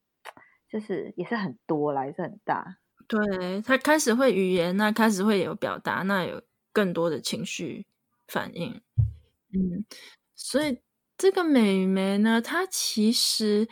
[0.68, 2.79] 就是也是很多啦，也是很大。
[3.07, 6.42] 对，他开始会语言，那开始会有表达，那有
[6.73, 7.87] 更多的情绪
[8.27, 8.83] 反应。
[9.53, 9.85] 嗯，
[10.35, 10.81] 所以
[11.25, 13.67] 这个妹妹呢，她其实。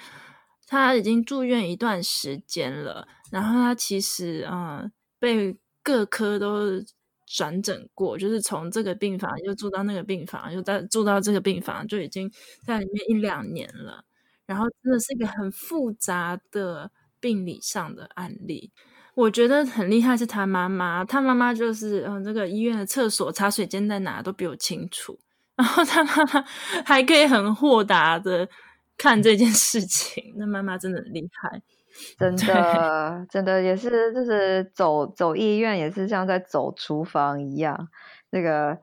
[0.67, 6.83] 她已经住院一段时间了，然后她其实嗯被各科都
[7.27, 12.33] 转诊过，就是从这个病房又住到那个病房，又再住到这个病房，就已经
[12.65, 14.03] 在里面一两年了。
[14.47, 18.73] 然后真的是一个很复杂的病理上的案例。
[19.15, 25.21] 我觉得很厉害是他妈妈，他妈妈就是嗯这个医院的厕所茶水间在哪都比我清楚，
[25.57, 26.45] 然后他妈妈
[26.85, 28.49] 还可以很豁达的。
[28.99, 31.61] 看这件事情，那妈妈真的很厉害，
[32.17, 37.89] 真的，真的也是，就是走走医院也是像在走厨房一样，
[38.31, 38.79] 那个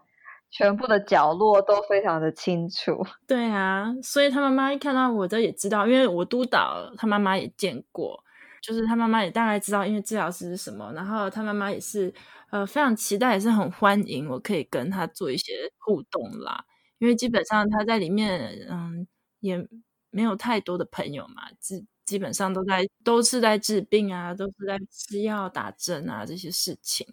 [0.50, 3.06] 全部的角落都非常的清楚。
[3.28, 8.22] 对啊，所以他妈妈一看到我的也知道，因为我督导，他妈妈也见过，
[8.62, 12.14] 就是他妈妈也大概知道，因为治疗师是什么，然后他妈妈也是
[12.52, 16.66] 呃非常期待，也是很欢迎我可以跟他做一些互动啦，
[17.00, 19.08] 因为基本上他在里面，嗯，
[19.40, 19.68] 也。
[20.12, 27.06] 没有太多的朋友嘛，基基本上都在都是在治病啊，都是在吃药打针啊这些事情。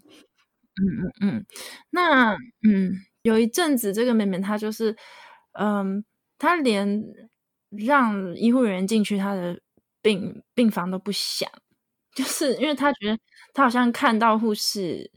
[0.81, 0.81] 嗯
[1.20, 1.46] 嗯嗯，
[1.90, 2.33] 那
[2.66, 4.96] 嗯有一阵子这个妹妹她就是，
[5.53, 6.03] 嗯，
[6.39, 7.05] 她连
[7.68, 9.61] 让医护人员进去她的
[10.01, 11.51] 病病房都不想，
[12.14, 13.18] 就是因为她觉得
[13.57, 15.11] 她好像看到护士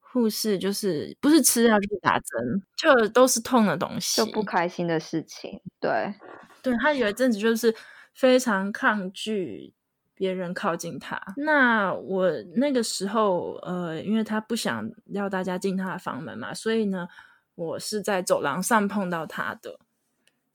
[0.00, 6.14] 护士就是不是吃药就是打针，就都是痛的东西，就不开心的事情，对。
[6.62, 7.74] 对，他有一阵子就是
[8.14, 9.74] 非常抗拒
[10.14, 11.20] 别人靠近他。
[11.36, 17.06] 那我那个时候，呃，因为他不想要大家进他的房门嘛，所以呢，
[17.54, 19.78] 我是在走廊上碰到他的。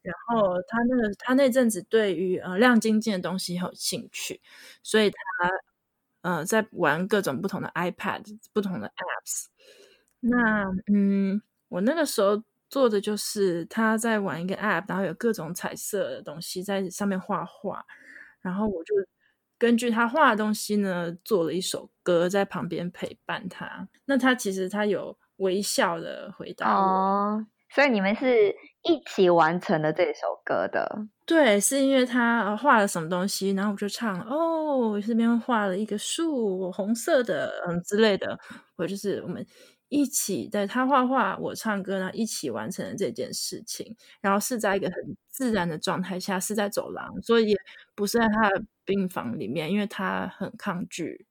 [0.02, 4.42] 然后他那个他那阵子对于呃亮晶晶的东西很有兴趣，
[4.82, 5.18] 所以他
[6.22, 9.46] 呃在玩各种不同的 iPad、不同的 apps。
[10.22, 17.86] 那嗯，我那个时候做的就是他在玩一个 app，然后有各种彩色的东西在上面画画，
[18.42, 18.94] 然后我就
[19.58, 23.88] 根据他画的东西呢，做了一首歌在旁边陪伴他。
[24.06, 26.82] 那他其实他有微笑的回答我。
[26.82, 31.06] 哦，所以你们是一起完成了这首歌的？
[31.26, 38.38] 对，是因为他画了什么东西，然后我就唱哦，我这边画了一个树，红色的，嗯之类的，
[38.78, 39.46] 我就是我们。
[39.92, 43.98] 一起在他画画，我唱歌然后，一起完成了这件事情。
[44.22, 47.58] 然后是在一个很自然的状态下，是在走廊，所以也
[47.96, 51.26] 不是在他的病房里面，因为他很抗拒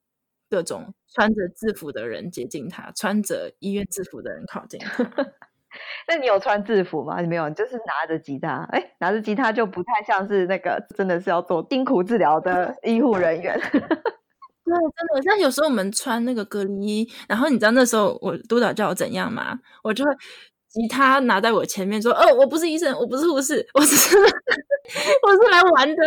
[0.50, 5.04] 各种穿着制服的人接近他，穿着医院制服的人靠近他。
[6.08, 7.20] 那你有穿制服吗？
[7.20, 8.66] 你没有，你就是拿着吉他。
[8.70, 13.58] 哎，拿着吉他就不太像是那个真的是要做辛苦治疗的 医护人员。
[13.70, 19.58] 对，真的，像有时候我们穿那个隔离衣，然后你知道那时候我督导叫我怎样吗？
[19.82, 20.10] 我就会
[20.68, 26.02] 吉他拿在我前面说：“哦，我不是医生，我不是护士，我只是我是来玩的。”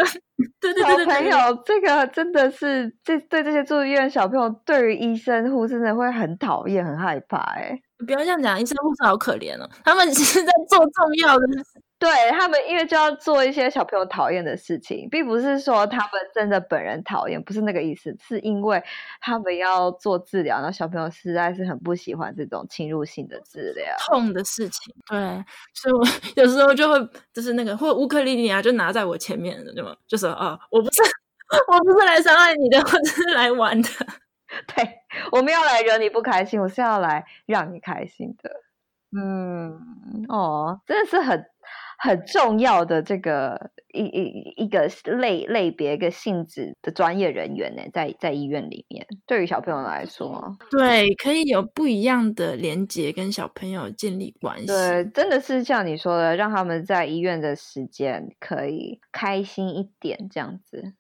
[0.62, 7.38] 对对对对，小朋友，这个真的是这对这些住院小朋友，对于医生护士真的会很讨厌、很害怕。
[7.38, 11.82] 哎，不要这样讲，医生护士好可怜哦，他们其实在做重要的事。
[12.02, 18.82] 对他们，因为就要做一些小朋友讨厌的事情，并不是说他们真的本人讨厌，不是那个意思，是因为
[19.20, 24.92] 他们要做治疗，然后小朋友实在是很不喜欢这种侵入性的治疗，痛的事情。
[25.08, 25.20] 对，
[25.76, 26.04] 所以我
[26.42, 26.98] 有时候就会
[27.32, 29.96] 就是那个或乌克丽丽啊，就拿在我前面的，对吗？
[30.08, 31.04] 就说啊，我不是，
[31.72, 33.90] 我不是来伤害你的，我只是来玩的。
[34.76, 34.88] 对，
[35.32, 38.52] 我没有来惹你不开心，我是要来让你开心的。
[39.18, 39.78] 嗯，
[40.30, 41.46] 哦，真的是很。
[42.04, 54.66] 很重要的这个一一一个类类别一个性质的专业人员呢，在在医院里面，对于小朋友来说，对，可以有不一样的连接，跟小朋友建立关系。
[54.66, 60.96] 对，真的是像你说的，让他们在医院的时间可以开心一点，这样子。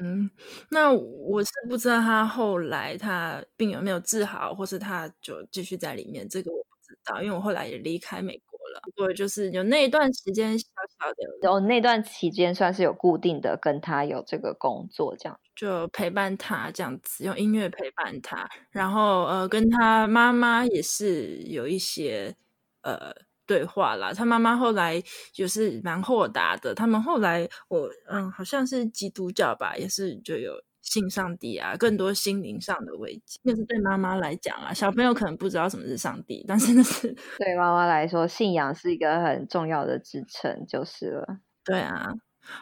[0.00, 0.30] 嗯，
[0.70, 8.54] 那我是不知道他后来他病有没有治好，或是他就继续在里面，这个我不知道，因为我后来也离开美国。
[8.82, 10.66] 不过就是有那一段时间小
[10.98, 22.34] 小的，然后那段期间算是有固定的跟他有这个工作，这样就陪伴他这样子，用音乐陪伴他，然后呃跟他妈妈也是有一些
[22.82, 23.14] 呃
[23.46, 24.12] 对话啦。
[24.12, 30.52] 他妈妈后来就是蛮豁达的，他们后来我嗯好像是基督教吧，也是就有。
[30.86, 34.70] 信上帝啊，更多心灵上的慰藉，那是对妈妈来讲啊。
[34.70, 37.08] 小朋友可能不知道什么是上帝，但是那是
[37.40, 41.38] 对妈妈来说，信仰是一个很重要的支撑，就是了。
[41.64, 42.12] 对啊，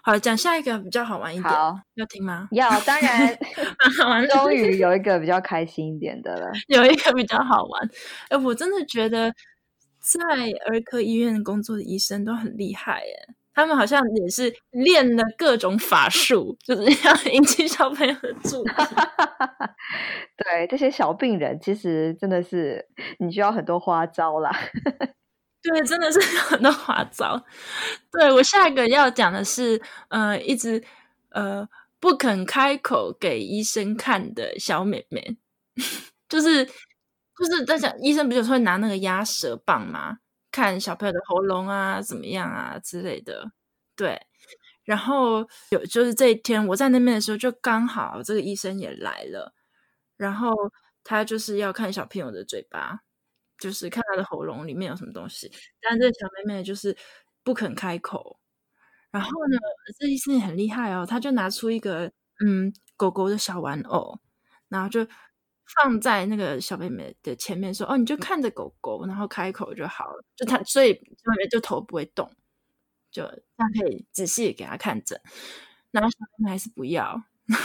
[0.05, 2.47] 好，讲下一个比较好玩一点，好，要听吗？
[2.53, 3.37] 要，当然。
[4.30, 7.91] 终于有一个比较开心一点的了，有一个比较好玩。
[8.28, 9.35] 哎，我真的觉得
[10.03, 10.20] 在
[10.66, 13.34] 儿科医院工作的医生都很厉害，耶。
[13.55, 18.70] 他们好像也是练了各种法术，就是 要引起小朋友的注意。
[20.38, 22.82] 对，这些小病人其实真的是
[23.18, 24.50] 你需要很多花招啦。
[25.62, 27.44] 对，真的是很多花招。
[28.11, 30.82] 对，我下一个要讲的是，呃，一直
[31.28, 31.68] 呃
[32.00, 35.36] 不肯开口给医生看的小妹妹，
[36.26, 36.66] 就是
[37.39, 40.18] 就是在讲医生不是会拿那个压舌棒吗？
[40.51, 43.51] 看小朋友的喉咙啊，怎么样啊之类的，
[43.97, 44.20] 对。
[44.85, 49.55] 然后有就是这一天我在那边的时候，就刚好这个医生也来了，
[50.16, 50.55] 然后
[51.03, 53.01] 他就是要看小朋友的嘴巴，
[53.59, 55.51] 就是看他的喉咙里面有什么东西。
[55.80, 56.95] 但这小妹妹就是
[57.43, 58.39] 不肯开口。
[59.11, 59.59] 然后呢，
[59.99, 62.12] 这医生也很厉害哦，他就拿出一个
[62.45, 64.18] 嗯狗狗的小玩偶，
[64.68, 65.07] 然后就。
[65.76, 70.24] 放在那个小妹妹的前面说：“哦，你就看着狗狗，然后开口就好了。
[70.36, 72.28] 就他，所以小妹妹就头不会动，
[73.10, 73.28] 就这
[73.64, 75.20] 样可以仔细给他看诊。
[75.92, 77.02] 然后小妹妹还是不要。
[77.46, 77.58] 然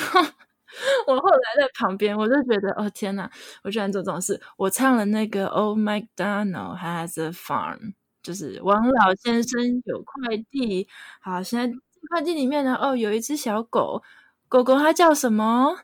[1.08, 3.30] 后我后来在旁边，我就觉得，哦天哪！
[3.64, 4.40] 我居然做这种事。
[4.58, 7.94] 我唱了那个 Oh MacDonald has a farm，
[8.24, 10.88] 就是王老先生有块地。
[11.22, 14.04] 好，现在这块地里面呢，哦，有一只小狗，
[14.50, 15.80] 狗狗它叫什么？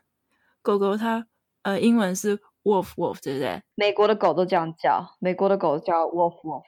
[0.62, 1.26] 狗狗它。”
[1.64, 3.60] 呃，英文是 wolf wolf，对不对？
[3.74, 6.62] 美国的狗都这样叫，美国的狗叫 wolf wolf，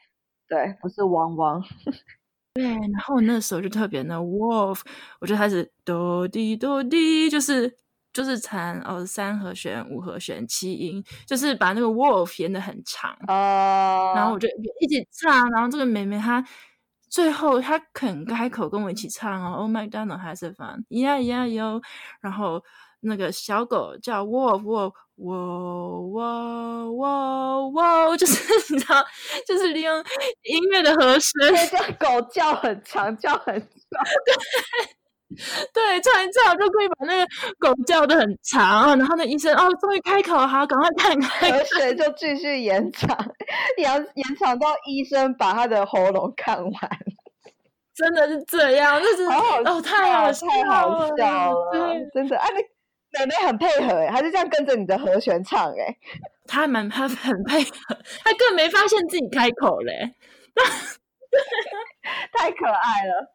[0.49, 1.63] 对，不是汪汪。
[2.55, 4.81] 对，然后那时候就特别那 wolf，
[5.21, 7.77] 我就开始哆滴哆滴，就是
[8.11, 13.13] 就是弹哦三和弦、五和弦、七音，就是把那个 wolf 延得很长。
[13.29, 14.17] 哦、uh。
[14.17, 14.49] 然后我就
[14.81, 16.43] 一起唱，然后这个妹妹她
[17.11, 20.55] 最后她肯开口跟我一起唱哦，Oh has
[20.89, 21.83] 咿呀咿呀哟，
[22.23, 22.65] 然后。
[23.07, 25.33] 那个小狗叫喔喔喔
[26.13, 28.43] 喔喔喔，就是
[28.75, 29.05] 你知道，
[29.47, 30.05] 就是利用
[30.43, 31.33] 音乐的和声，
[31.99, 33.69] 狗叫很长，叫很长。
[34.25, 34.35] 对
[35.73, 37.27] 对，唱一唱就可以把那个
[37.59, 43.17] 狗叫的很长，然后那医生哦，终于开口，好，赶快看看，和弦就继续延长，
[43.77, 46.73] 延延长到医生把他的喉咙看完，
[47.95, 52.63] 真的是这样，就是好好哦，太好笑太好笑了，对，真的，哎、啊，你
[53.19, 55.97] 妹妹很配合哎，她就这样跟着你的和弦唱哎，
[56.47, 60.15] 他还蛮他很配合，他根本没发现自己开口嘞，
[62.33, 63.33] 太可爱了。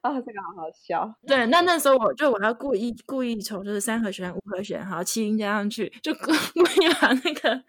[0.00, 1.12] 啊、哦，这个好好笑。
[1.26, 7.60] 对，那那时候我就我要故意故意从就是三和弦、五和弦，好七音加上去，就故意把那个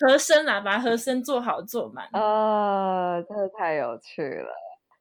[0.00, 2.08] 和声啊，把和声做好做满。
[2.12, 4.48] 呃，真的太有趣了。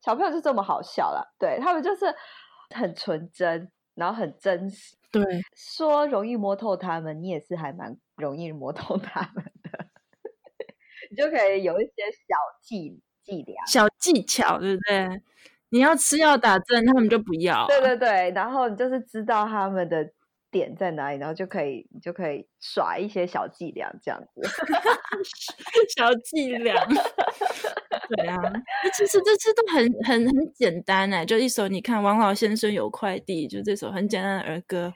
[0.02, 2.14] 小朋友就这么好笑了，对他们就是
[2.76, 4.98] 很纯真，然后很真实。
[5.14, 5.24] 对，
[5.56, 9.86] 说容易摸透他们，你也是还蛮容易摸透他们的。
[11.12, 15.22] 你就可以有一些小技伎俩、小技巧，对不对？
[15.70, 17.68] 你要吃药打针，他们就不要、啊。
[17.68, 20.04] 对对对，然后你就是知道他们的
[20.54, 24.42] 点在哪里，然后就可以你就可以耍一些小伎俩这样子。
[25.98, 26.76] 小伎俩，
[28.08, 28.38] 对啊，
[28.96, 34.94] 其实这次都很很很简单哎，就一首你看王老先生有快递，就这首很简单的儿歌，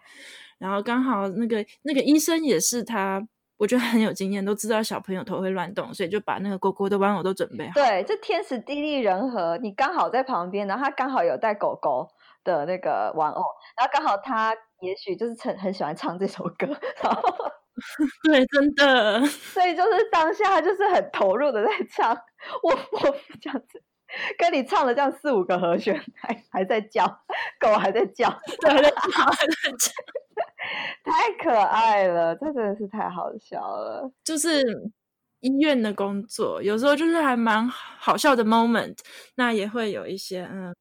[0.59, 3.27] 然后刚好那个那个医生也是他。
[3.59, 7.71] 我觉得很有经验，都知道小朋友头会乱动，所以就把那个狗狗的玩偶都准备好。
[7.73, 12.07] 对，这天时地利人和，你刚好在旁边，然后他刚好有带狗狗
[12.43, 13.41] 的那个玩偶，
[13.75, 16.67] 然后刚好他也许就是很很喜欢唱这首歌，
[17.01, 17.21] 然 后
[18.23, 22.15] 对，真的，所以就是当下他就是很投入的在唱，
[22.63, 23.81] 我我这样子
[24.37, 27.05] 跟你唱了这样四五个和弦，还还在叫，
[27.59, 28.29] 狗还在叫，
[28.61, 29.91] 对，还在叫，还在叫。
[31.03, 34.11] 太可爱了，这真的是太好笑了。
[34.23, 34.61] 就是
[35.39, 38.97] 医院的工作，有时候就是还蛮好笑的 moment，
[39.35, 40.75] 那也会有一些嗯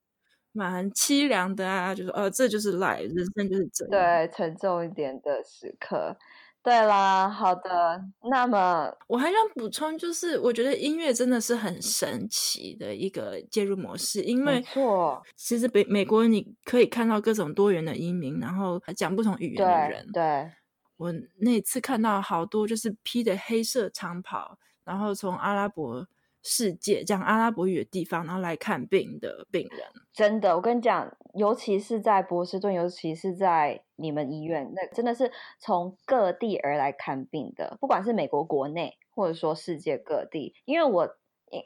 [0.56, 6.16] 蛮凄凉的啊，就是呃，这就是 life，人生就是这样，对，沉重一点的时刻。
[6.62, 8.02] 对啦，好的。
[8.28, 20.04] 那么我还想补充，就是我觉得音乐真的是很神奇的一个介入模式，因为错，其实美美国你可以看到各种多元的移民，然后讲不同语言的人。
[20.12, 20.50] 对，对
[20.96, 26.08] 我那次看到好多就是披着黑色长袍，然后从阿拉伯。
[26.48, 29.80] 世界讲阿拉伯语的地方，然后来看病的病人，
[30.12, 40.54] 真的，我跟你讲，尤其是在波士顿，尤其是在你们医院，那真的是从各地而来看病的，不管是美国国内，或者说世界各地。
[40.64, 41.08] 因为我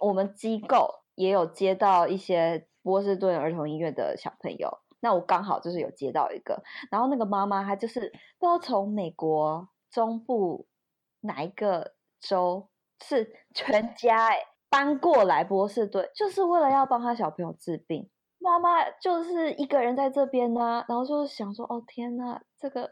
[0.00, 8.00] 我们机构也有接到一些波士顿儿童医院的小朋友，那我刚好就是有接到一个，然后那个妈妈她就是
[8.38, 10.66] 不知道从美国中部
[11.20, 12.70] 哪一个州，
[13.04, 14.38] 是全家哎、
[14.70, 18.08] 搬过来波士顿，就是为了要帮他小朋友治病。
[18.38, 22.90] 妈妈就是一个人在这边呢、啊，然后就是想说：“哦天呐，这个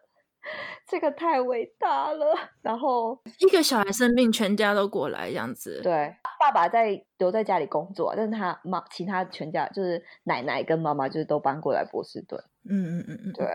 [0.86, 5.80] 这个太伟大了。”然后一个小孩生病，全家都过来这样子。
[5.82, 12.38] 对，爸爸在留在家里工作，但是他妈其他全家就是奶奶跟妈妈就是都搬过来波士顿。
[12.68, 13.46] 嗯嗯嗯嗯，对。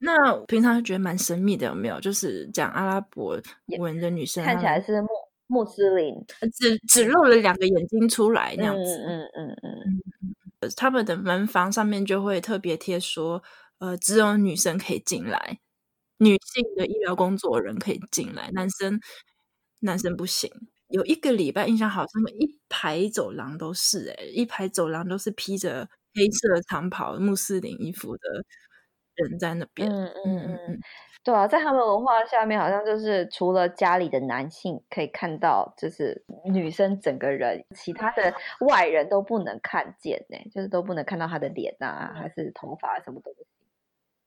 [0.00, 1.98] 那平常觉得蛮神秘的，有没有？
[2.00, 3.36] 就是讲阿拉伯
[3.78, 5.08] 文的女生看起来是穆
[5.66, 6.14] 斯林。
[6.58, 10.02] 只只露了两个眼睛出来那样子，嗯嗯嗯。
[10.60, 13.42] 嗯，他们的门房上面就会特别贴说，
[13.78, 15.60] 呃，只有女生可以进来，
[16.18, 19.00] 女性的医疗工作人可以进来，男生
[19.80, 20.50] 男生不行。
[20.88, 28.22] 有一个礼拜印象好深，一排走廊都是、欸，诶一排走廊都是披着黑色长袍穆斯林衣服的
[29.16, 30.06] 人在那边，嗯。
[30.26, 30.80] 嗯嗯嗯。
[31.24, 43.46] 对啊，在他们文化下面，好像就是除了家里的男性可以看到，就是女生整个人，其他的 外人都不能看见呢，就是都不能看到她的脸啊，还是头发什么都不行。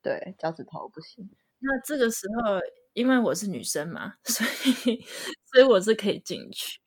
[0.03, 1.27] 对，脚趾头不行。
[1.59, 2.59] 那这个时候，
[2.93, 5.03] 因为我是女生嘛， 所以
[5.51, 6.79] 所以我是可以进去。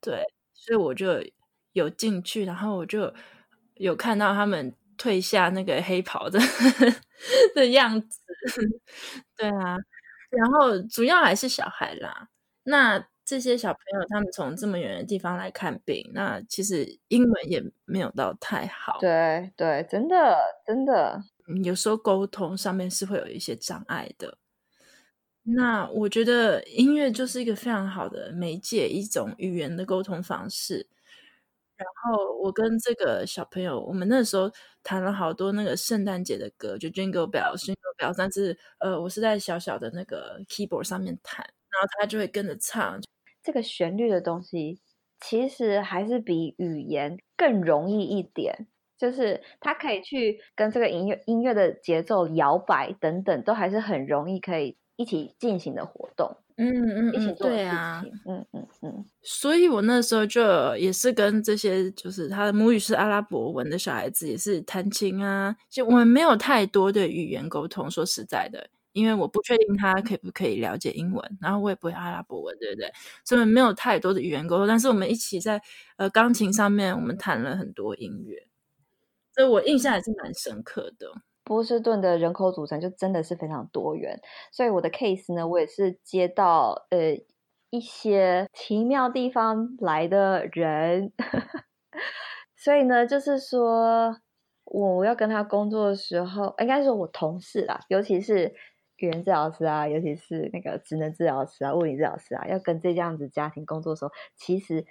[0.00, 1.22] 对，所以我就
[1.72, 3.14] 有进去，然后我就
[3.74, 4.74] 有看到他们。
[4.98, 6.38] 褪下那个黑袍的
[7.54, 8.20] 的样子，
[9.36, 9.76] 对啊，
[10.30, 12.28] 然后主要还是小孩啦。
[12.64, 18.98] 那这些小朋友他们从这么远的地方来看病，那其实英文也没有到太好。
[19.00, 20.36] 对对，真的
[20.66, 21.22] 真的，
[21.64, 24.38] 有时候沟通上面是会有一些障碍的。
[25.48, 30.88] 那我觉得音乐就是一个非常好的媒介，一种语言的沟通方式。
[31.76, 34.50] 然后我跟这个小朋友，我们那时候
[34.82, 38.14] 弹了好多那个圣诞节的歌，就 Jingle Bells，Jingle Bells。
[38.16, 43.00] 但是呃，我是在小小的那个 keyboard 上面弹，然后他就会跟着唱。
[43.42, 44.80] 这个旋律的东西，
[45.20, 48.66] 其实还是比语言更容易一点，
[48.96, 56.36] 就是他可以去跟这个音乐音乐的节奏摇摆等等，都还是很容易可以一起进行的活动。
[56.58, 67.90] 嗯嗯，一起做对啊，嗯嗯嗯，所以我那时候就也是跟这些就是他的母语是阿拉伯文的小孩子也是弹琴啊，就我们没有太多的语言沟通。
[67.90, 72.90] 说实在的，因为我不确定他可不可以了解英文，然后我也不会阿拉伯文，对不对？
[73.22, 74.66] 所以没有太多的语言沟通。
[74.66, 75.60] 但是我们一起在
[75.98, 78.46] 呃钢琴上面，我们弹了很多音乐，
[79.34, 81.12] 所以我印象还是蛮深刻的。
[81.46, 84.20] 波士顿的人口组成就真的是非常多元，
[84.50, 87.16] 所以我的 case 呢，我也是接到呃
[87.70, 91.12] 一些奇妙地方来的人，
[92.58, 94.16] 所以呢，就是说
[94.64, 98.52] 我要跟他工作的时候，应该是我同事啦，尤其是
[98.96, 104.84] 语言治疗师啊，尤其是那个职能治疗师啊、物理治疗师啊，要跟这样子家庭工作的时候，其实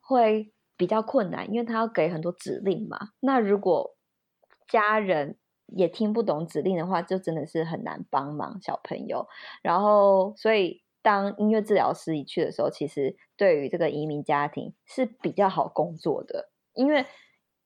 [0.00, 3.10] 会比较困难，因为他要给很多指令嘛。
[3.20, 3.94] 那如果
[4.66, 5.36] 家人
[5.76, 9.26] 也听不懂指令的话，就真的是很难帮忙小朋友。
[9.62, 17.06] 然后，所以当音乐治疗师一去的时候，其实对于这个移民家庭是比较好工作的，因为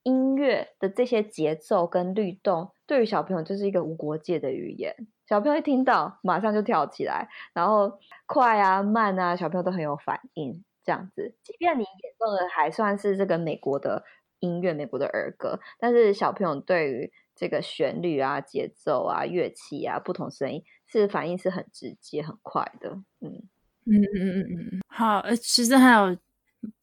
[0.03, 4.95] 音乐的这些节奏跟律动，对于小朋友就是一个无国界的语言。
[5.27, 10.63] 小朋友一听到，马上就跳起来，然后快啊、慢啊，小朋友都很有反应。
[10.83, 14.03] 这样子，即便你演奏的还算是这个美国的
[14.37, 22.89] 音乐、美国的儿歌，但是小朋友对于这个旋律啊、节奏啊、乐器啊、不同声音，是反应是很直接、很快的。
[23.21, 23.43] 嗯
[23.85, 26.17] 嗯嗯嗯嗯，好，呃，其实还有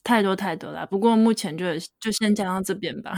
[0.05, 1.67] 太多太多了，不过目前就
[1.99, 3.13] 就先讲到这边吧。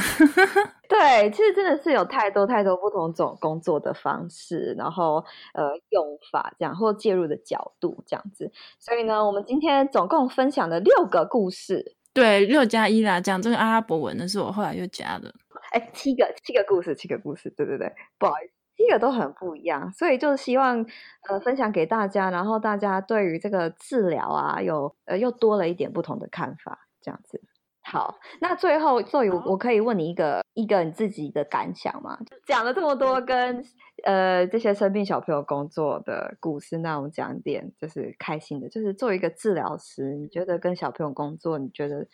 [0.88, 5.22] 对，其实真的是有太多太多不同种工作的方式，然后
[5.52, 8.50] 呃用法这样，或介入的角度这样子。
[8.78, 11.96] 所以呢，我们今天总共分享了六个故事。
[12.14, 15.34] 对，六加一啦，讲这个阿拉伯文的是我后来又加的。
[15.74, 20.86] 哎，七个七个故事，七个故事，对对对，不好意思，七个都很不一样，所以就希望
[21.28, 27.42] 呃分享给大家，然后大家对于这个治疗啊，有呃又多了一点不同的看法，这样子。
[27.82, 32.18] 好，那最后作为我，可以问你一个一个你自己的感想吗？
[32.46, 33.62] 讲了这么多跟
[34.04, 42.06] 呃这些生病小朋友工作的故事，那我们讲点就是开心的，就是作为一个治疗师，你觉得跟小朋友工作，你觉得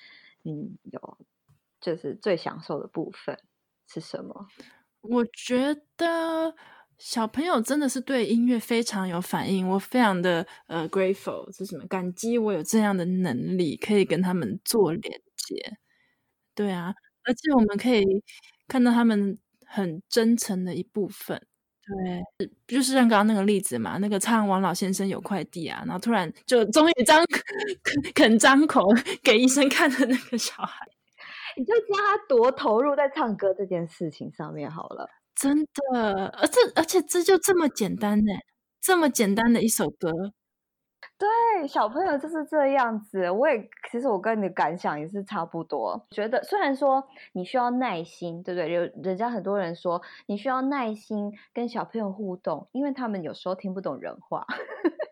[0.44, 1.18] 嗯有
[1.80, 3.38] 就是最享受的部分？
[3.92, 4.46] 是什么？
[5.02, 6.54] 我觉得
[6.98, 11.86] 小朋友真的是对音乐非常有反应，我非常的呃 grateful，是什么？
[11.86, 15.78] 感激我有这样的能力，可以跟他们做连接。
[16.54, 18.04] 对啊，而且我们可以
[18.68, 21.40] 看到他们很真诚的一部分。
[22.38, 27.24] 对，就是像刚刚那个例子嘛，那个唱王老先生有快递啊，然后突然就终于张
[28.14, 28.86] 肯张口
[29.22, 30.86] 给医生看的那个小孩。
[31.56, 35.56] 你就知道他多投入在唱歌这件事情上面好了，真
[35.92, 38.32] 的，而这而且这就这么简单呢，
[38.80, 40.10] 这么简单的一首歌，
[41.18, 43.30] 对，小朋友就是这样子。
[43.30, 48.72] 我也其实我跟你的感想也是差不多，觉得虽然说你需要耐心，对不对？
[48.72, 54.46] 有人家很多人说你需要耐心跟小朋友互动，因为他们有时候听不懂人话。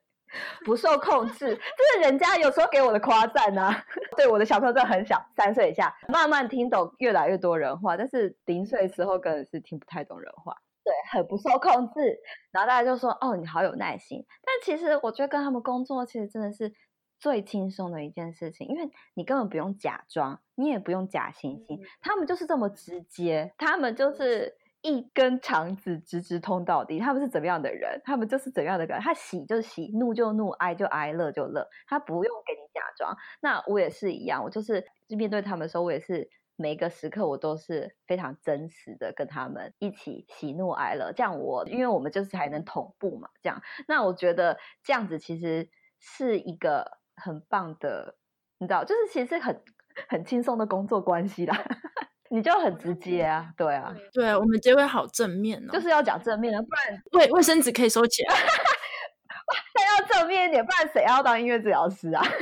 [0.64, 3.74] 不受控制， 这是人家有时候给我的夸赞呐。
[4.16, 10.55] 对，我的小朋友真的很小，三岁以下，慢慢听懂越来越多人话，但是零岁的时候根本是听不太懂人话。
[10.85, 12.18] 对，很不受控制。
[12.51, 16.72] 然后大家就说：“哦，你好有耐心。”但其实我觉得跟他们工作，其实真的是
[17.18, 24.57] 最轻松的一件事情，因为你根本不用假装，你也不用假惺惺，他们就是这么直接，他们就是。
[24.83, 28.01] 一根肠子直直通到底，他们是怎么样的人？
[28.05, 29.01] 他们就是怎样的人？
[29.01, 31.68] 他喜就喜，怒就怒，哀就哀，乐就乐。
[31.87, 33.16] 他不用给你假装。
[33.41, 41.12] 那我也是一样，我就是面对他们的时候，我也是每一个时刻，我都是非常真实的跟他们一起喜怒哀乐。
[41.12, 43.29] 这样我，因为我们就是还能同步嘛。
[43.43, 45.68] 这样，那我觉得这样子其实
[45.99, 48.16] 是一个很棒的，
[48.59, 49.61] 你知道，就是其实很
[50.09, 51.57] 很轻松的工作关系啦。
[52.31, 58.35] 你就很直接啊，对啊，对，我们结尾好正面哦，就是要讲正面的，不然卫卫生纸可以收起来，
[59.74, 62.22] 但要正面一点，不然谁要当音乐治疗师啊？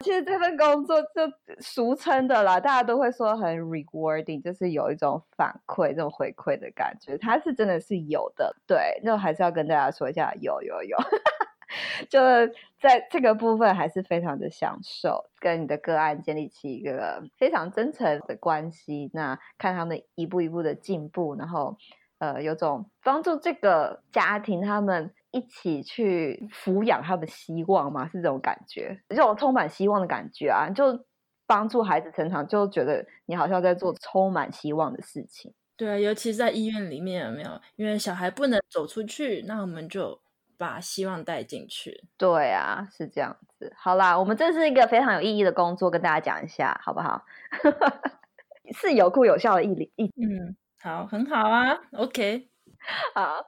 [0.00, 1.08] 其实这份工作就
[1.60, 10.96] 俗称的啦，大家都会说很 rewarding，就是有一种反馈、这种回馈的感觉，它是真的是有的，对，就还是要跟大家说一下，有有有。
[12.08, 12.20] 就
[12.80, 19.10] 在这个部分还是非常的享受，跟你的个案建立起一个非常真诚的关系。
[19.12, 21.76] 那看他们一步一步的进步，然后
[22.18, 31.04] 呃，有种帮助这个家庭他们一起去抚养他们希望嘛，是这种感觉，这种充满希望的感觉啊，就
[31.46, 35.52] 帮助孩子成长，就觉得你好像在做充满希望的事情。
[35.76, 37.60] 对啊，尤其是在医院里面，有没有？
[37.76, 40.21] 因为小孩不能走出去，那我们就。
[40.62, 43.72] 把希望带进去，对啊，是这样子。
[43.76, 47.24] 好啦，我们这是一个非常有意义的工作，跟大家讲一下，好不好？
[48.80, 49.90] 是有酷有效的毅力。
[49.98, 51.76] 嗯，好，很好啊。
[51.98, 52.48] OK，
[53.12, 53.44] 好，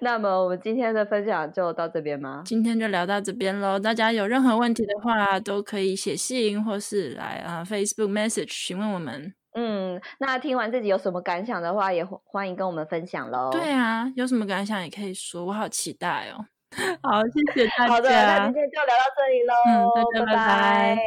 [0.00, 2.42] 那么我们今天的分享就到这边吗？
[2.46, 3.78] 今天就聊到这边喽。
[3.78, 9.34] 大家有任何问题的话，都可以写信或是来啊 Facebook Message 询问我们。
[9.56, 13.50] 嗯，那听完自己有什么感想的话，也欢迎跟我们分享喽。
[13.52, 16.46] 对啊，有什么感想也可以说，我好期待哦。
[17.02, 17.92] 好，谢谢大家。
[17.92, 19.54] 好的，那今天就聊到这里喽。
[19.68, 20.36] 嗯，大家拜拜。
[20.36, 20.98] 拜拜。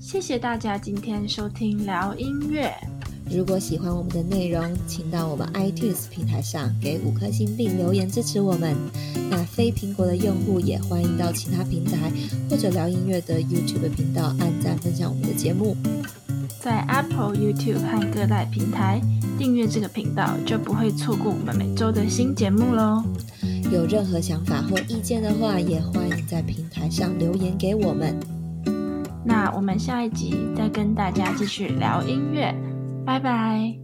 [0.00, 2.72] 谢谢大家今天收听聊音乐。
[3.30, 8.76] 如果喜欢我们的内容，请到我们 iTunes 平台上给五颗星并留言支持我们。
[9.30, 12.12] 那非苹果的用户也欢迎到其他平台
[12.50, 15.74] 或者聊音乐的 YouTube 频道按赞分享我们的节目。
[16.60, 19.00] 在 Apple、YouTube 和各大平台
[19.38, 23.02] 订阅这个频道，就不会错过我们每周的新节目喽。
[23.74, 28.18] 有任何想法或意见的话，也欢迎在平台上留言给我们。
[29.24, 32.54] 那我们下一集再跟大家继续聊音乐，
[33.04, 33.83] 拜拜。